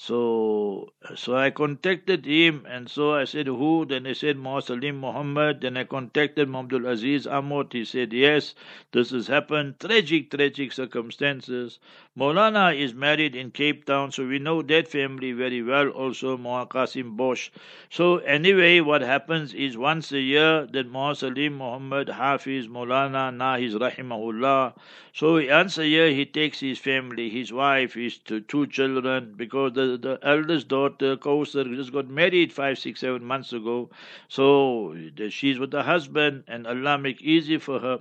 So, 0.00 0.92
so 1.16 1.36
I 1.36 1.50
contacted 1.50 2.24
him, 2.24 2.64
and 2.68 2.88
so 2.88 3.14
I 3.14 3.24
said, 3.24 3.48
"Who?" 3.48 3.84
Then 3.84 4.04
he 4.04 4.14
said, 4.14 4.36
"Muhammad 4.38 4.64
Salim 4.64 5.00
Muhammad." 5.00 5.60
Then 5.60 5.76
I 5.76 5.82
contacted 5.84 6.48
Muhammad 6.48 6.84
Aziz 6.86 7.26
Ahmad. 7.26 7.72
He 7.72 7.84
said, 7.84 8.12
"Yes, 8.12 8.54
this 8.92 9.10
has 9.10 9.26
happened. 9.26 9.80
Tragic, 9.80 10.30
tragic 10.30 10.70
circumstances." 10.70 11.80
Maulana 12.16 12.76
is 12.84 12.94
married 12.94 13.34
in 13.34 13.50
Cape 13.50 13.84
Town, 13.86 14.12
so 14.12 14.24
we 14.26 14.38
know 14.38 14.62
that 14.62 14.86
family 14.86 15.32
very 15.32 15.62
well. 15.62 15.88
Also, 15.88 16.36
Muhammad 16.36 16.68
Qasim 16.68 17.16
Bosch. 17.16 17.50
So 17.90 18.18
anyway, 18.18 18.78
what 18.80 19.02
happens 19.02 19.52
is 19.52 19.76
once 19.76 20.12
a 20.12 20.20
year 20.20 20.66
that 20.66 20.86
Salim 21.16 21.58
Muhammad 21.58 22.08
Hafiz 22.08 22.68
Maulana 22.68 23.26
Nahiz 23.42 23.74
Rahimahullah. 23.74 24.74
So 25.12 25.34
once 25.44 25.78
a 25.78 25.86
year 25.86 26.10
he 26.10 26.24
takes 26.24 26.60
his 26.60 26.78
family, 26.78 27.28
his 27.30 27.52
wife, 27.52 27.94
his 27.94 28.18
two 28.18 28.66
children, 28.66 29.34
because 29.36 29.72
the 29.72 29.87
the, 29.96 30.18
eldest 30.22 30.68
daughter, 30.68 31.16
Kausar, 31.16 31.64
just 31.74 31.92
got 31.92 32.08
married 32.08 32.52
five, 32.52 32.78
six, 32.78 33.00
seven 33.00 33.24
months 33.24 33.52
ago. 33.52 33.90
So 34.28 34.94
she's 35.30 35.58
with 35.58 35.70
the 35.70 35.82
husband, 35.82 36.44
and 36.46 36.66
Allah 36.66 36.98
make 36.98 37.22
easy 37.22 37.58
for 37.58 37.78
her. 37.80 38.00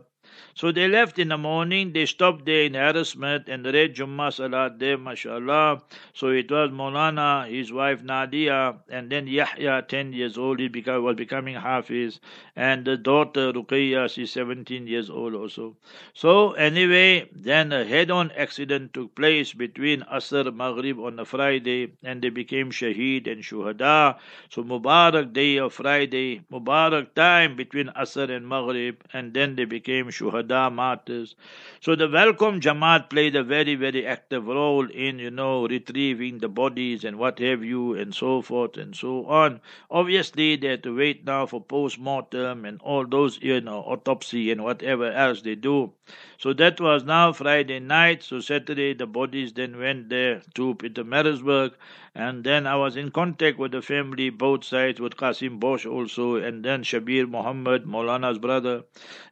So 0.57 0.71
they 0.71 0.87
left 0.87 1.19
in 1.19 1.27
the 1.27 1.37
morning, 1.37 1.93
they 1.93 2.07
stopped 2.07 2.45
there 2.45 2.63
in 2.63 2.73
Harrismith 2.73 3.47
and 3.47 3.63
read 3.63 3.95
Jummah 3.95 4.33
Salat 4.33 4.79
there, 4.79 4.97
mashallah. 4.97 5.83
So 6.13 6.29
it 6.29 6.49
was 6.49 6.71
Molana, 6.71 7.47
his 7.47 7.71
wife 7.71 8.01
Nadia, 8.01 8.73
and 8.89 9.11
then 9.11 9.27
Yahya, 9.27 9.85
10 9.87 10.13
years 10.13 10.35
old, 10.35 10.59
he 10.59 10.67
became, 10.67 11.03
was 11.03 11.15
becoming 11.15 11.53
Hafiz, 11.53 12.19
and 12.55 12.85
the 12.85 12.97
daughter 12.97 13.53
Ruqayya, 13.53 14.09
she's 14.09 14.31
17 14.31 14.87
years 14.87 15.11
old 15.11 15.35
also. 15.35 15.77
So 16.15 16.53
anyway, 16.53 17.29
then 17.31 17.71
a 17.71 17.85
head-on 17.85 18.31
accident 18.31 18.95
took 18.95 19.13
place 19.13 19.53
between 19.53 20.01
Asr 20.11 20.51
Maghrib 20.51 20.99
on 20.99 21.19
a 21.19 21.25
Friday, 21.25 21.93
and 22.03 22.19
they 22.19 22.29
became 22.29 22.71
Shaheed 22.71 23.31
and 23.31 23.43
Shuhada. 23.43 24.17
So 24.49 24.63
Mubarak 24.63 25.33
day 25.33 25.57
of 25.57 25.73
Friday, 25.73 26.41
Mubarak 26.51 27.13
time 27.13 27.55
between 27.55 27.89
Asr 27.89 28.35
and 28.35 28.49
Maghrib, 28.49 29.03
and 29.13 29.35
then 29.35 29.55
they 29.55 29.65
became 29.65 30.07
Shuhada 30.07 30.46
martyrs. 30.47 31.35
So 31.79 31.95
the 31.95 32.09
Welcome 32.09 32.59
Jamaat 32.61 33.09
played 33.09 33.35
a 33.35 33.43
very, 33.43 33.75
very 33.75 34.05
active 34.05 34.47
role 34.47 34.89
in, 34.89 35.19
you 35.19 35.31
know, 35.31 35.67
retrieving 35.67 36.39
the 36.39 36.49
bodies 36.49 37.03
and 37.03 37.17
what 37.17 37.39
have 37.39 37.63
you 37.63 37.93
and 37.93 38.13
so 38.13 38.41
forth 38.41 38.77
and 38.77 38.95
so 38.95 39.25
on. 39.25 39.61
Obviously, 39.91 40.55
they 40.55 40.67
had 40.69 40.83
to 40.83 40.95
wait 40.95 41.25
now 41.25 41.45
for 41.45 41.61
post-mortem 41.61 42.65
and 42.65 42.81
all 42.81 43.05
those, 43.05 43.39
you 43.41 43.61
know, 43.61 43.79
autopsy 43.79 44.51
and 44.51 44.63
whatever 44.63 45.11
else 45.11 45.41
they 45.41 45.55
do. 45.55 45.93
So 46.37 46.53
that 46.53 46.79
was 46.79 47.03
now 47.03 47.33
Friday 47.33 47.79
night. 47.79 48.23
So 48.23 48.39
Saturday, 48.39 48.93
the 48.93 49.07
bodies 49.07 49.53
then 49.53 49.77
went 49.79 50.09
there 50.09 50.41
to 50.55 50.75
Pietermaritzburg. 50.75 51.73
And 52.19 52.43
then 52.43 52.65
I 52.65 52.75
was 52.75 52.97
in 52.97 53.11
contact 53.11 53.59
with 53.59 53.73
the 53.73 53.81
family, 53.83 54.31
both 54.31 54.63
sides, 54.63 54.99
with 54.99 55.17
Qasim 55.17 55.59
Bosch 55.59 55.85
also, 55.85 56.37
and 56.37 56.65
then 56.65 56.81
Shabir 56.81 57.29
Muhammad, 57.29 57.85
Maulana's 57.85 58.39
brother. 58.39 58.85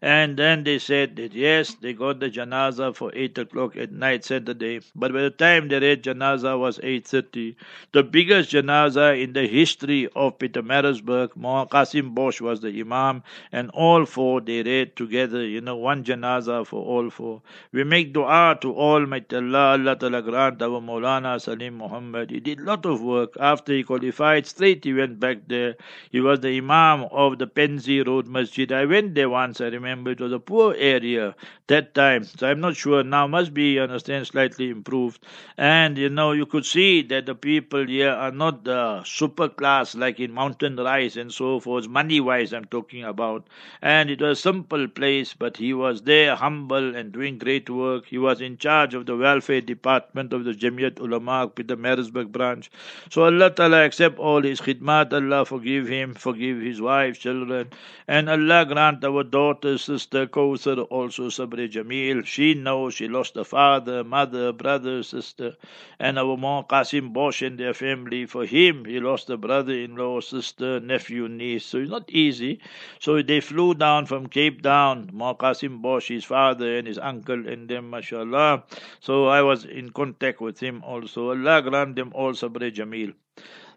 And 0.03 0.37
then 0.37 0.63
they 0.63 0.77
said 0.77 1.15
that 1.15 1.33
yes, 1.33 1.73
they 1.81 1.93
got 1.93 2.19
the 2.19 2.29
janaza 2.29 2.95
for 2.95 3.11
8 3.15 3.39
o'clock 3.39 3.75
at 3.75 3.91
night 3.91 4.23
Saturday. 4.23 4.81
But 4.93 5.13
by 5.13 5.23
the 5.23 5.31
time 5.31 5.67
they 5.67 5.79
read 5.79 6.03
janaza 6.03 6.59
was 6.59 6.77
8.30. 6.77 7.55
The 7.91 8.03
biggest 8.03 8.51
janaza 8.51 9.19
in 9.19 9.33
the 9.33 9.47
history 9.47 10.07
of 10.15 10.37
Pietermaritzburg, 10.37 11.29
Qasim 11.69 12.13
Bosch 12.13 12.39
was 12.39 12.61
the 12.61 12.79
imam, 12.81 13.23
and 13.51 13.71
all 13.71 14.05
four 14.05 14.41
they 14.41 14.61
read 14.61 14.95
together, 14.95 15.43
you 15.43 15.59
know, 15.59 15.75
one 15.75 16.03
janaza 16.03 16.63
for 16.67 16.85
all 16.85 17.09
four. 17.09 17.41
We 17.71 17.83
make 17.83 18.13
dua 18.13 18.59
to 18.61 18.75
Almighty 18.75 19.37
Allah, 19.37 19.71
Allah 19.71 19.95
Ta'ala 19.95 20.21
grant 20.21 20.61
our 20.61 20.79
Maulana 20.79 21.41
Salim 21.41 21.79
Muhammad. 21.79 22.29
He 22.29 22.39
did 22.39 22.59
of 22.83 22.99
work. 22.99 23.37
After 23.39 23.73
he 23.73 23.83
qualified, 23.83 24.47
straight 24.47 24.83
he 24.83 24.93
went 24.93 25.19
back 25.19 25.47
there. 25.47 25.75
He 26.09 26.19
was 26.19 26.39
the 26.39 26.57
Imam 26.57 27.03
of 27.11 27.37
the 27.37 27.45
Penzi 27.45 28.05
Road 28.05 28.25
Masjid. 28.27 28.71
I 28.71 28.85
went 28.85 29.13
there 29.13 29.29
once, 29.29 29.61
I 29.61 29.67
remember. 29.67 30.09
It 30.09 30.19
was 30.19 30.33
a 30.33 30.39
poor 30.39 30.73
area 30.75 31.35
that 31.67 31.93
time. 31.93 32.23
So 32.23 32.47
I'm 32.47 32.59
not 32.59 32.75
sure. 32.75 33.03
Now 33.03 33.27
must 33.27 33.53
be, 33.53 33.79
understand, 33.79 34.25
slightly 34.25 34.69
improved. 34.69 35.23
And, 35.57 35.97
you 35.97 36.09
know, 36.09 36.31
you 36.31 36.47
could 36.47 36.65
see 36.65 37.03
that 37.03 37.27
the 37.27 37.35
people 37.35 37.85
here 37.85 38.11
are 38.11 38.31
not 38.31 38.63
the 38.63 39.03
super 39.03 39.47
class 39.47 39.93
like 39.93 40.19
in 40.19 40.31
Mountain 40.31 40.77
Rise 40.77 41.17
and 41.17 41.31
so 41.31 41.59
forth. 41.59 41.87
Money-wise, 41.87 42.51
I'm 42.53 42.65
talking 42.65 43.03
about. 43.03 43.47
And 43.81 44.09
it 44.09 44.21
was 44.21 44.39
a 44.39 44.41
simple 44.41 44.87
place, 44.87 45.33
but 45.33 45.57
he 45.57 45.73
was 45.73 46.01
there, 46.01 46.35
humble 46.35 46.95
and 46.95 47.11
doing 47.11 47.37
great 47.37 47.69
work. 47.69 48.05
He 48.07 48.17
was 48.17 48.41
in 48.41 48.57
charge 48.57 48.93
of 48.93 49.05
the 49.05 49.15
welfare 49.15 49.61
department 49.61 50.33
of 50.33 50.43
the 50.45 50.53
Jamiat 50.53 50.99
Ulama, 50.99 51.51
Pietermaritzburg 51.53 52.31
branch. 52.31 52.64
So 53.09 53.25
Allah 53.25 53.49
Ta'ala 53.49 53.85
accept 53.85 54.19
all 54.19 54.41
his 54.41 54.61
khidmat, 54.61 55.13
Allah 55.13 55.45
forgive 55.45 55.87
him, 55.87 56.13
forgive 56.13 56.61
his 56.61 56.81
wife, 56.81 57.19
children, 57.19 57.69
and 58.07 58.29
Allah 58.29 58.65
grant 58.65 59.03
our 59.03 59.23
daughter, 59.23 59.77
sister 59.77 60.27
Kawthar 60.27 60.85
also 60.89 61.29
Sabri 61.29 61.69
Jamil. 61.69 62.25
She 62.25 62.53
knows 62.53 62.93
she 62.93 63.07
lost 63.07 63.35
a 63.37 63.43
father, 63.43 64.03
mother, 64.03 64.51
brother, 64.51 65.03
sister, 65.03 65.55
and 65.99 66.19
our 66.19 66.37
Mom 66.37 66.65
Qasim 66.65 67.13
Bosch 67.13 67.41
and 67.41 67.57
their 67.57 67.73
family. 67.73 68.25
For 68.25 68.45
him, 68.45 68.85
he 68.85 68.99
lost 68.99 69.29
a 69.29 69.37
brother-in-law, 69.37 70.21
sister, 70.21 70.79
nephew, 70.79 71.27
niece. 71.27 71.65
So 71.65 71.79
it's 71.79 71.89
not 71.89 72.09
easy. 72.09 72.59
So 72.99 73.21
they 73.21 73.39
flew 73.41 73.73
down 73.73 74.05
from 74.05 74.27
Cape 74.27 74.61
Town, 74.61 75.09
Mom 75.13 75.35
Qasim 75.35 75.81
Bosch, 75.81 76.09
his 76.09 76.25
father 76.25 76.77
and 76.77 76.87
his 76.87 76.97
uncle, 76.97 77.47
and 77.47 77.67
them, 77.67 77.89
mashallah. 77.89 78.63
So 78.99 79.27
I 79.27 79.41
was 79.41 79.65
in 79.65 79.89
contact 79.91 80.41
with 80.41 80.59
him 80.59 80.83
also. 80.83 81.29
Allah 81.29 81.61
grant 81.61 81.95
them 81.95 82.11
all 82.13 82.33
Jamil. 82.59 83.13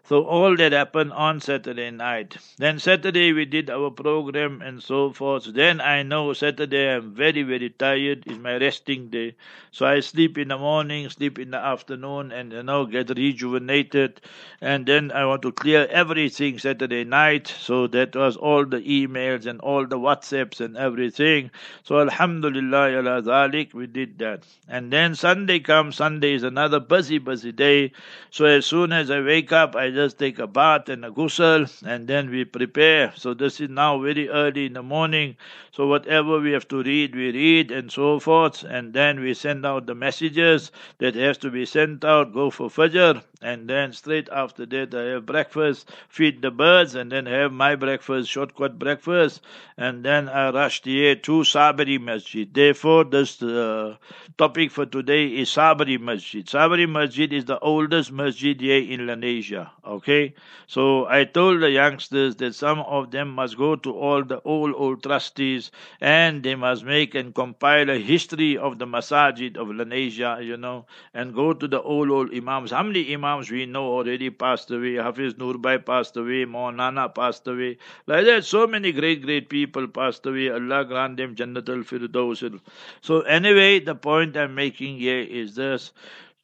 So 0.05 0.23
all 0.23 0.55
that 0.57 0.71
happened 0.71 1.13
on 1.13 1.39
Saturday 1.39 1.91
night. 1.91 2.37
Then 2.57 2.79
Saturday 2.79 3.31
we 3.31 3.45
did 3.45 3.69
our 3.69 3.91
program 3.91 4.61
and 4.61 4.81
so 4.81 5.11
forth. 5.11 5.53
Then 5.53 5.79
I 5.81 6.03
know 6.03 6.33
Saturday 6.33 6.95
I'm 6.95 7.13
very, 7.13 7.43
very 7.43 7.69
tired. 7.69 8.23
It's 8.25 8.37
my 8.39 8.57
resting 8.57 9.09
day. 9.09 9.35
So 9.71 9.85
I 9.85 9.99
sleep 9.99 10.37
in 10.39 10.47
the 10.47 10.57
morning, 10.57 11.09
sleep 11.09 11.37
in 11.37 11.51
the 11.51 11.57
afternoon 11.57 12.31
and 12.31 12.51
you 12.51 12.63
know 12.63 12.85
get 12.85 13.09
rejuvenated. 13.09 14.19
And 14.61 14.85
then 14.87 15.11
I 15.11 15.25
want 15.25 15.43
to 15.43 15.51
clear 15.51 15.85
everything 15.91 16.57
Saturday 16.57 17.03
night. 17.03 17.47
So 17.47 17.85
that 17.87 18.15
was 18.15 18.35
all 18.35 18.65
the 18.65 18.81
emails 18.81 19.45
and 19.45 19.59
all 19.61 19.85
the 19.85 19.99
WhatsApps 19.99 20.59
and 20.59 20.75
everything. 20.75 21.51
So 21.83 21.99
Alhamdulillah 21.99 22.89
ala 22.97 23.21
zalik, 23.21 23.73
we 23.75 23.85
did 23.85 24.17
that. 24.19 24.43
And 24.67 24.91
then 24.91 25.13
Sunday 25.13 25.59
comes, 25.59 25.97
Sunday 25.97 26.33
is 26.33 26.43
another 26.43 26.79
busy, 26.79 27.19
busy 27.19 27.51
day. 27.51 27.91
So 28.31 28.45
as 28.45 28.65
soon 28.65 28.91
as 28.91 29.11
I 29.11 29.21
wake 29.21 29.51
up 29.51 29.75
I 29.75 29.91
just 29.99 30.17
take 30.17 30.39
a 30.39 30.47
bath 30.47 30.87
and 30.87 31.03
a 31.03 31.11
ghusl 31.11 31.61
and 31.85 32.07
then 32.07 32.29
we 32.29 32.45
prepare. 32.45 33.11
So 33.17 33.33
this 33.33 33.59
is 33.59 33.69
now 33.69 34.01
very 34.01 34.29
early 34.29 34.65
in 34.67 34.73
the 34.73 34.83
morning. 34.83 35.35
So 35.71 35.87
whatever 35.87 36.39
we 36.39 36.51
have 36.53 36.67
to 36.69 36.81
read, 36.81 37.15
we 37.15 37.31
read 37.31 37.71
and 37.71 37.91
so 37.91 38.19
forth. 38.19 38.63
And 38.63 38.93
then 38.93 39.19
we 39.19 39.33
send 39.33 39.65
out 39.65 39.87
the 39.87 39.95
messages 39.95 40.71
that 40.99 41.15
has 41.15 41.37
to 41.39 41.51
be 41.51 41.65
sent 41.65 42.05
out, 42.05 42.33
go 42.33 42.49
for 42.49 42.69
Fajr. 42.69 43.23
And 43.41 43.69
then 43.69 43.93
straight 43.93 44.27
after 44.29 44.65
that 44.65 44.93
I 44.93 45.13
have 45.13 45.25
breakfast, 45.25 45.89
feed 46.09 46.41
the 46.41 46.51
birds, 46.51 46.93
and 46.93 47.09
then 47.09 47.25
have 47.25 47.53
my 47.53 47.75
breakfast, 47.75 48.29
shortcut 48.29 48.77
breakfast, 48.77 49.41
and 49.77 50.03
then 50.03 50.27
I 50.27 50.49
rush 50.49 50.83
here 50.83 51.15
to 51.15 51.45
Saaberie 51.45 51.99
Masjid. 51.99 52.53
Therefore, 52.53 53.05
this 53.05 53.41
uh, 53.41 53.95
topic 54.37 54.71
for 54.71 54.85
today 54.85 55.27
is 55.27 55.49
Saaberie 55.49 55.97
Masjid. 55.97 56.45
Saaberie 56.49 56.85
Masjid 56.85 57.31
is 57.31 57.45
the 57.45 57.57
oldest 57.59 58.11
masjid 58.11 58.59
here 58.59 58.81
in 58.81 59.07
Lenasia. 59.07 59.69
Okay, 59.85 60.33
so 60.67 61.07
I 61.07 61.23
told 61.23 61.61
the 61.61 61.71
youngsters 61.71 62.35
that 62.37 62.55
some 62.55 62.79
of 62.79 63.11
them 63.11 63.29
must 63.29 63.57
go 63.57 63.77
to 63.77 63.97
all 63.97 64.21
the 64.23 64.41
old 64.43 64.75
old 64.75 65.01
trustees 65.01 65.71
and 66.01 66.43
they 66.43 66.55
must 66.55 66.83
make 66.83 67.15
and 67.15 67.33
compile 67.33 67.89
a 67.89 67.97
history 67.97 68.57
of 68.57 68.79
the 68.79 68.85
masajid 68.85 69.55
of 69.55 69.69
Lenasia, 69.69 70.43
you 70.45 70.57
know, 70.57 70.85
and 71.13 71.33
go 71.33 71.53
to 71.53 71.67
the 71.69 71.81
old 71.81 72.09
old 72.09 72.33
imams. 72.33 72.71
How 72.71 72.83
many 72.83 73.13
imams 73.13 73.28
we 73.37 73.65
know 73.65 73.85
already 73.85 74.29
passed 74.29 74.71
away? 74.71 74.95
Hafiz 74.95 75.33
Nurbai 75.35 75.85
passed 75.85 76.17
away, 76.17 76.45
Nana 76.45 77.09
passed 77.09 77.47
away. 77.47 77.77
Like 78.07 78.25
that, 78.25 78.45
so 78.45 78.67
many 78.67 78.91
great 78.91 79.21
great 79.21 79.49
people 79.49 79.87
passed 79.87 80.25
away. 80.25 80.49
Allah 80.49 80.85
grant 80.85 81.17
them 81.17 81.35
Jannatul 81.35 81.83
Firdaus. 81.83 82.59
So 83.01 83.21
anyway, 83.21 83.79
the 83.79 83.95
point 83.95 84.35
I'm 84.35 84.55
making 84.55 84.97
here 84.99 85.19
is 85.19 85.55
this. 85.55 85.91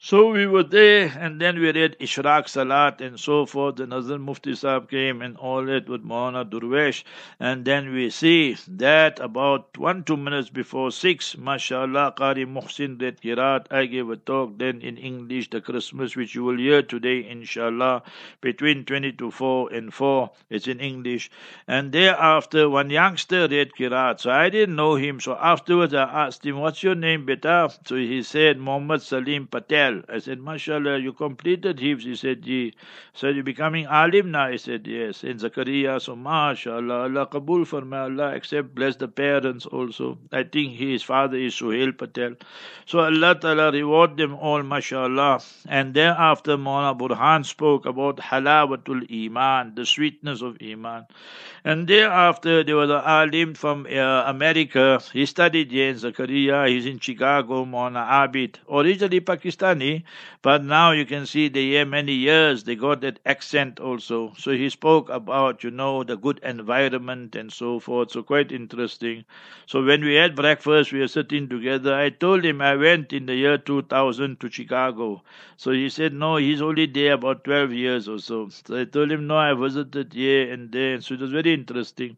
So 0.07 0.29
we 0.29 0.45
were 0.45 0.61
there, 0.61 1.11
and 1.19 1.41
then 1.41 1.59
we 1.59 1.71
read 1.71 1.97
Ishraq 1.99 2.47
Salat 2.47 3.01
and 3.01 3.19
so 3.19 3.47
forth. 3.47 3.79
And 3.79 3.91
Hazrat 3.91 4.21
Mufti 4.21 4.53
Sahib 4.53 4.87
came 4.87 5.23
and 5.23 5.35
all 5.35 5.65
that 5.65 5.89
with 5.89 6.05
Maulana 6.05 6.47
Durvesh. 6.47 7.03
And 7.39 7.65
then 7.65 7.91
we 7.91 8.11
see 8.11 8.55
that 8.67 9.19
about 9.19 9.79
one, 9.79 10.03
two 10.03 10.15
minutes 10.15 10.51
before 10.51 10.91
six, 10.91 11.35
mashallah, 11.35 12.13
Qari 12.15 12.45
Muhsin 12.45 13.01
read 13.01 13.19
Kirat. 13.19 13.65
I 13.71 13.87
gave 13.87 14.07
a 14.11 14.15
talk 14.15 14.59
then 14.59 14.81
in 14.81 14.97
English, 14.97 15.49
the 15.49 15.59
Christmas, 15.59 16.15
which 16.15 16.35
you 16.35 16.43
will 16.43 16.59
hear 16.59 16.83
today, 16.83 17.27
inshallah, 17.27 18.03
between 18.41 18.85
20 18.85 19.13
to 19.13 19.31
4 19.31 19.73
and 19.73 19.91
4. 19.91 20.29
It's 20.51 20.67
in 20.67 20.81
English. 20.81 21.31
And 21.67 21.91
thereafter, 21.91 22.69
one 22.69 22.91
youngster 22.91 23.47
read 23.47 23.71
Kirat. 23.73 24.19
So 24.19 24.29
I 24.29 24.51
didn't 24.51 24.75
know 24.75 24.97
him. 24.97 25.19
So 25.19 25.35
afterwards, 25.35 25.95
I 25.95 26.03
asked 26.27 26.45
him, 26.45 26.59
What's 26.59 26.83
your 26.83 26.93
name, 26.93 27.25
beta? 27.25 27.71
So 27.87 27.95
he 27.95 28.21
said, 28.21 28.59
Muhammad 28.59 29.01
Salim 29.01 29.47
Patel. 29.47 29.94
I 30.09 30.19
said, 30.19 30.39
MashaAllah, 30.39 31.01
you 31.01 31.13
completed 31.13 31.77
Hifz. 31.77 32.03
He 32.03 32.15
said, 32.15 32.41
Ji. 32.41 32.73
So 33.13 33.29
you're 33.29 33.43
becoming 33.43 33.85
alim 33.87 34.31
now? 34.31 34.45
I 34.45 34.57
said, 34.57 34.87
yes. 34.87 35.23
In 35.23 35.37
Zakaria, 35.37 36.01
so 36.01 36.15
MashaAllah, 36.15 37.03
Allah 37.05 37.25
Kabul 37.27 37.65
for 37.65 37.81
me, 37.81 37.97
Allah 37.97 38.35
accept, 38.35 38.75
bless 38.75 38.95
the 38.97 39.07
parents 39.07 39.65
also. 39.65 40.17
I 40.31 40.43
think 40.43 40.75
his 40.75 41.03
father 41.03 41.37
is 41.37 41.53
Suhail 41.55 41.97
Patel. 41.97 42.35
So 42.85 42.99
Allah 42.99 43.35
Ta'ala 43.35 43.71
reward 43.71 44.17
them 44.17 44.35
all, 44.35 44.61
MashaAllah. 44.61 45.65
And 45.67 45.93
thereafter, 45.93 46.57
Maulana 46.57 46.97
Burhan 46.97 47.45
spoke 47.45 47.85
about 47.85 48.17
halawatul 48.17 49.09
iman, 49.25 49.73
the 49.75 49.85
sweetness 49.85 50.41
of 50.41 50.57
iman. 50.61 51.05
And 51.63 51.87
thereafter, 51.87 52.63
there 52.63 52.75
was 52.75 52.89
an 52.89 53.01
alim 53.03 53.55
from 53.55 53.87
uh, 53.87 54.23
America. 54.27 55.01
He 55.11 55.25
studied 55.25 55.71
here 55.71 55.89
in 55.89 55.95
Zakaria. 55.95 56.67
He's 56.69 56.85
in 56.85 56.99
Chicago, 56.99 57.65
Maulana 57.65 58.07
Abid. 58.07 58.55
Originally 58.71 59.19
But 60.41 60.63
now 60.63 60.91
you 60.91 61.05
can 61.05 61.25
see 61.25 61.47
they 61.49 61.63
here 61.65 61.85
many 61.85 62.13
years 62.13 62.63
they 62.63 62.75
got 62.75 63.01
that 63.01 63.19
accent 63.25 63.79
also. 63.79 64.33
So 64.37 64.51
he 64.51 64.69
spoke 64.69 65.09
about, 65.09 65.63
you 65.63 65.71
know, 65.71 66.03
the 66.03 66.15
good 66.17 66.39
environment 66.43 67.35
and 67.35 67.51
so 67.51 67.79
forth. 67.79 68.11
So 68.11 68.23
quite 68.23 68.51
interesting. 68.51 69.25
So 69.67 69.83
when 69.83 70.03
we 70.03 70.15
had 70.15 70.35
breakfast, 70.35 70.91
we 70.91 70.99
were 70.99 71.07
sitting 71.07 71.47
together. 71.49 71.93
I 71.93 72.09
told 72.09 72.43
him 72.45 72.61
I 72.61 72.75
went 72.75 73.13
in 73.13 73.25
the 73.25 73.35
year 73.35 73.57
2000 73.57 74.39
to 74.39 74.49
Chicago. 74.49 75.21
So 75.57 75.71
he 75.71 75.89
said, 75.89 76.13
no, 76.13 76.37
he's 76.37 76.61
only 76.61 76.85
there 76.87 77.13
about 77.13 77.43
12 77.43 77.71
years 77.71 78.07
or 78.07 78.19
so. 78.19 78.49
So 78.49 78.79
I 78.81 78.85
told 78.85 79.11
him, 79.11 79.27
no, 79.27 79.37
I 79.37 79.53
visited 79.53 80.13
here 80.13 80.51
and 80.51 80.71
there. 80.71 80.99
So 81.01 81.13
it 81.13 81.19
was 81.21 81.31
very 81.31 81.53
interesting. 81.53 82.17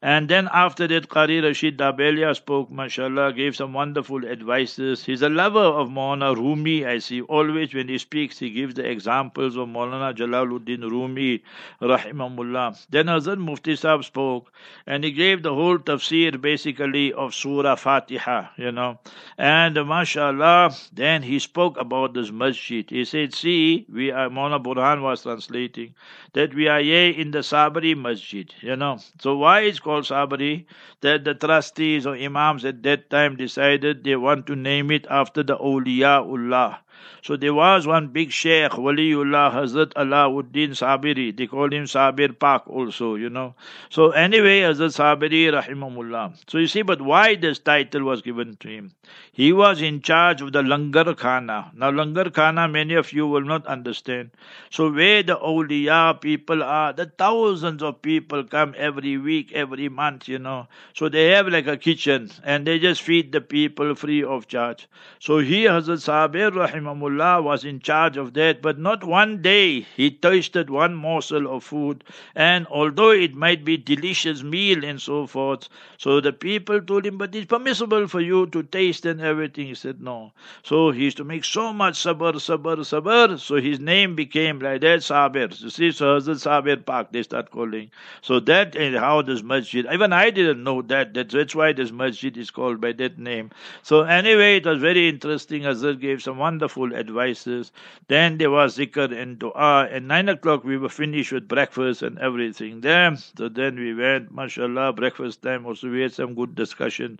And 0.00 0.28
then 0.28 0.48
after 0.52 0.86
that, 0.86 1.08
Qari 1.08 1.42
Rashid 1.42 1.76
Dabelia 1.76 2.32
spoke, 2.36 2.70
mashallah, 2.70 3.32
gave 3.32 3.56
some 3.56 3.72
wonderful 3.72 4.24
advices. 4.24 5.04
He's 5.04 5.22
a 5.22 5.28
lover 5.28 5.58
of 5.58 5.88
Maulana 5.88 6.36
Rumi, 6.36 6.86
I 6.86 6.98
see. 7.00 7.20
Always 7.22 7.74
when 7.74 7.88
he 7.88 7.98
speaks, 7.98 8.38
he 8.38 8.50
gives 8.50 8.74
the 8.74 8.88
examples 8.88 9.56
of 9.56 9.66
Maulana 9.66 10.14
Jalaluddin 10.16 10.88
Rumi, 10.88 11.42
rahimahullah. 11.82 12.86
Then 12.90 13.06
Hazrat 13.06 13.38
Mufti 13.38 13.74
Sahib 13.74 14.04
spoke, 14.04 14.52
and 14.86 15.02
he 15.02 15.10
gave 15.10 15.42
the 15.42 15.52
whole 15.52 15.78
tafsir, 15.78 16.40
basically, 16.40 17.12
of 17.12 17.34
Surah 17.34 17.74
Fatiha, 17.74 18.50
you 18.56 18.70
know. 18.70 19.00
And 19.36 19.74
mashallah, 19.74 20.76
then 20.92 21.24
he 21.24 21.40
spoke 21.40 21.76
about 21.76 22.14
this 22.14 22.30
masjid. 22.30 22.88
He 22.88 23.04
said, 23.04 23.34
see, 23.34 23.84
we 23.92 24.12
are, 24.12 24.28
Maulana 24.28 24.62
Burhan 24.62 25.02
was 25.02 25.24
translating, 25.24 25.96
that 26.34 26.54
we 26.54 26.68
are 26.68 26.78
here 26.80 27.10
in 27.10 27.32
the 27.32 27.42
Saaberie 27.42 27.96
Masjid, 27.96 28.54
you 28.60 28.76
know. 28.76 29.00
So 29.20 29.36
why 29.36 29.62
is 29.62 29.80
called 29.88 30.04
Sabri, 30.04 30.66
that 31.00 31.24
the 31.24 31.34
trustees 31.34 32.06
or 32.06 32.14
imams 32.14 32.64
at 32.64 32.82
that 32.84 33.08
time 33.10 33.36
decided 33.36 34.04
they 34.04 34.16
want 34.16 34.46
to 34.46 34.56
name 34.56 34.90
it 34.90 35.06
after 35.10 35.42
the 35.42 35.56
awliyaullah. 35.56 36.78
So 37.22 37.36
there 37.36 37.54
was 37.54 37.86
one 37.86 38.08
big 38.08 38.30
sheikh, 38.32 38.72
Waliullah 38.72 39.52
Hazrat 39.52 39.92
Alauddin 39.94 40.70
Sabiri. 40.70 41.36
They 41.36 41.46
called 41.46 41.72
him 41.72 41.84
Sabir 41.84 42.38
Pak 42.38 42.68
also, 42.68 43.14
you 43.16 43.28
know. 43.28 43.54
So 43.90 44.10
anyway, 44.10 44.60
Hazrat 44.60 44.96
Sabiri 44.96 45.50
Rahimahullah. 45.52 46.36
So 46.48 46.58
you 46.58 46.66
see, 46.66 46.82
but 46.82 47.00
why 47.02 47.34
this 47.34 47.58
title 47.58 48.02
was 48.04 48.22
given 48.22 48.56
to 48.60 48.68
him? 48.68 48.92
He 49.32 49.52
was 49.52 49.82
in 49.82 50.00
charge 50.02 50.40
of 50.42 50.52
the 50.52 50.62
Langar 50.62 51.14
Khana. 51.14 51.72
Now 51.74 51.90
Langar 51.90 52.30
Khana, 52.30 52.70
many 52.70 52.94
of 52.94 53.12
you 53.12 53.26
will 53.26 53.42
not 53.42 53.66
understand. 53.66 54.30
So 54.70 54.90
where 54.90 55.22
the 55.22 55.36
awliya 55.36 56.20
people 56.20 56.62
are, 56.62 56.92
the 56.92 57.06
thousands 57.06 57.82
of 57.82 58.02
people 58.02 58.44
come 58.44 58.74
every 58.76 59.16
week, 59.16 59.52
every 59.52 59.88
month, 59.88 60.28
you 60.28 60.38
know. 60.38 60.66
So 60.94 61.08
they 61.08 61.30
have 61.30 61.48
like 61.48 61.66
a 61.66 61.76
kitchen 61.76 62.30
and 62.44 62.66
they 62.66 62.78
just 62.78 63.02
feed 63.02 63.32
the 63.32 63.40
people 63.40 63.94
free 63.94 64.22
of 64.24 64.48
charge. 64.48 64.88
So 65.20 65.38
he, 65.38 65.64
Hazrat 65.64 66.02
Sabir 66.08 66.50
Rahimahullah, 66.50 66.87
Rahimahullah 66.88 67.42
was 67.42 67.64
in 67.64 67.80
charge 67.80 68.16
of 68.16 68.34
that, 68.34 68.62
but 68.62 68.78
not 68.78 69.04
one 69.04 69.42
day 69.42 69.80
he 69.96 70.10
tasted 70.10 70.70
one 70.70 70.94
morsel 70.94 71.46
of 71.54 71.64
food. 71.64 72.04
And 72.34 72.66
although 72.68 73.10
it 73.10 73.34
might 73.34 73.64
be 73.64 73.76
delicious 73.76 74.42
meal 74.42 74.84
and 74.84 75.00
so 75.00 75.26
forth, 75.26 75.68
so 75.96 76.20
the 76.20 76.32
people 76.32 76.80
told 76.80 77.04
him, 77.06 77.18
but 77.18 77.34
it's 77.34 77.46
permissible 77.46 78.06
for 78.06 78.20
you 78.20 78.46
to 78.48 78.62
taste 78.62 79.04
and 79.06 79.20
everything. 79.20 79.66
He 79.66 79.74
said, 79.74 80.00
no. 80.00 80.32
So 80.62 80.90
he 80.90 81.04
used 81.04 81.16
to 81.18 81.24
make 81.24 81.44
so 81.44 81.72
much 81.72 81.94
sabr, 81.94 82.34
sabr, 82.34 82.76
sabr. 82.78 83.38
So 83.38 83.56
his 83.56 83.80
name 83.80 84.14
became 84.14 84.60
like 84.60 84.80
that, 84.82 85.00
Sabir. 85.00 85.60
You 85.60 85.70
see, 85.70 85.90
so 85.90 86.18
Hazrat 86.18 86.36
Sabir 86.46 86.84
Pak, 86.84 87.12
they 87.12 87.22
start 87.22 87.50
calling. 87.50 87.90
So 88.22 88.38
that 88.40 88.76
is 88.76 88.96
how 88.96 89.22
this 89.22 89.42
masjid, 89.42 89.86
even 89.92 90.12
I 90.12 90.30
didn't 90.30 90.62
know 90.62 90.82
that. 90.82 91.14
That's 91.14 91.54
why 91.54 91.72
this 91.72 91.90
masjid 91.90 92.36
is 92.36 92.50
called 92.50 92.80
by 92.80 92.92
that 92.92 93.18
name. 93.18 93.50
So 93.82 94.02
anyway, 94.02 94.56
it 94.58 94.66
was 94.66 94.78
very 94.78 95.08
interesting. 95.08 95.62
Hazrat 95.62 96.00
gave 96.00 96.22
some 96.22 96.38
wonderful 96.38 96.77
helpful 96.78 96.98
advices. 96.98 97.72
Then 98.08 98.38
there 98.38 98.50
was 98.50 98.78
zikr 98.78 99.10
and 99.12 99.38
dua. 99.38 99.88
At 99.90 100.02
nine 100.02 100.28
o'clock, 100.28 100.64
we 100.64 100.76
were 100.76 100.88
finished 100.88 101.32
with 101.32 101.48
breakfast 101.48 102.02
and 102.02 102.18
everything 102.18 102.80
there. 102.80 103.16
So 103.36 103.48
then 103.48 103.76
we 103.76 103.94
went, 103.94 104.32
mashallah, 104.32 104.92
breakfast 104.92 105.42
time 105.42 105.66
also. 105.66 105.90
We 105.90 106.02
had 106.02 106.12
some 106.12 106.34
good 106.34 106.54
discussion. 106.54 107.18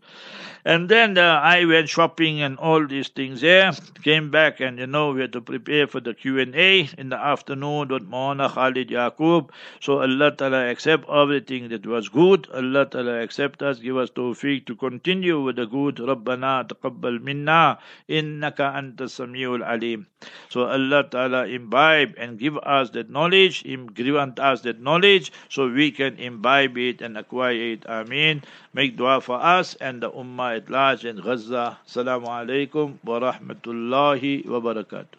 And 0.65 0.89
then 0.89 1.19
uh, 1.19 1.41
I 1.43 1.65
went 1.65 1.89
shopping 1.89 2.41
and 2.41 2.59
all 2.59 2.87
these 2.87 3.09
things 3.09 3.41
there. 3.41 3.73
Came 4.05 4.31
back 4.31 4.61
and, 4.61 4.79
you 4.79 4.87
know, 4.87 5.13
we 5.13 5.21
had 5.23 5.33
to 5.33 5.41
prepare 5.41 5.87
for 5.87 6.01
the 6.01 6.15
Q&A 6.15 6.89
in 6.99 7.09
the 7.09 7.19
afternoon 7.19 7.89
with 7.89 8.09
Maulana 8.09 8.51
Khalid 8.51 8.89
Yaqub. 8.91 9.51
So 9.81 10.01
Allah 10.03 10.33
Ta'ala 10.33 10.71
accept 10.71 11.09
everything 11.09 11.69
that 11.69 11.87
was 11.87 12.09
good. 12.09 12.49
Allah 12.55 12.87
Ta'ala 12.87 13.21
accept 13.23 13.63
us, 13.63 13.79
give 13.79 13.97
us 13.97 14.11
tawfiq 14.11 14.67
to 14.67 14.77
continue 14.77 15.41
with 15.43 15.57
the 15.57 15.67
good. 15.67 15.97
ربنا 15.99 16.63
تقبل 16.69 17.21
منا 17.23 17.79
إنك 18.11 18.61
أنت 18.61 19.03
السميع 19.03 19.48
Alim. 19.57 20.07
So 20.51 20.65
Allah 20.65 21.05
Ta'ala 21.09 21.47
imbibe 21.47 22.15
and 22.19 22.39
give 22.39 22.57
us 22.59 22.91
that 22.91 23.09
knowledge, 23.11 23.65
unto 23.65 24.43
us 24.43 24.61
that 24.63 24.81
knowledge 24.81 25.33
so 25.49 25.69
we 25.69 25.91
can 25.91 26.19
imbibe 26.19 26.77
it 26.77 27.01
and 27.01 27.17
acquire 27.17 27.73
it. 27.73 27.85
Ameen. 27.89 28.43
Make 28.75 28.97
dua 28.97 29.21
for 29.21 29.41
us 29.41 29.75
and 29.81 30.03
the 30.03 30.11
Ummah 30.11 30.57
at 30.57 30.71
large 30.71 31.05
in 31.05 31.21
Gaza. 31.21 31.79
Assalamu 31.89 32.29
alaikum 32.29 32.99
wa 33.05 33.21
rahmatullahi 33.21 34.47
wa 34.47 34.61
barakatuh. 34.61 35.19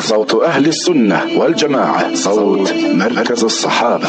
صوت 0.00 0.34
أهل 0.34 0.66
السنة 0.66 1.38
والجماعة 1.38 2.14
صوت 2.14 2.72
مركز 2.72 3.44
الصحابة 3.44 4.08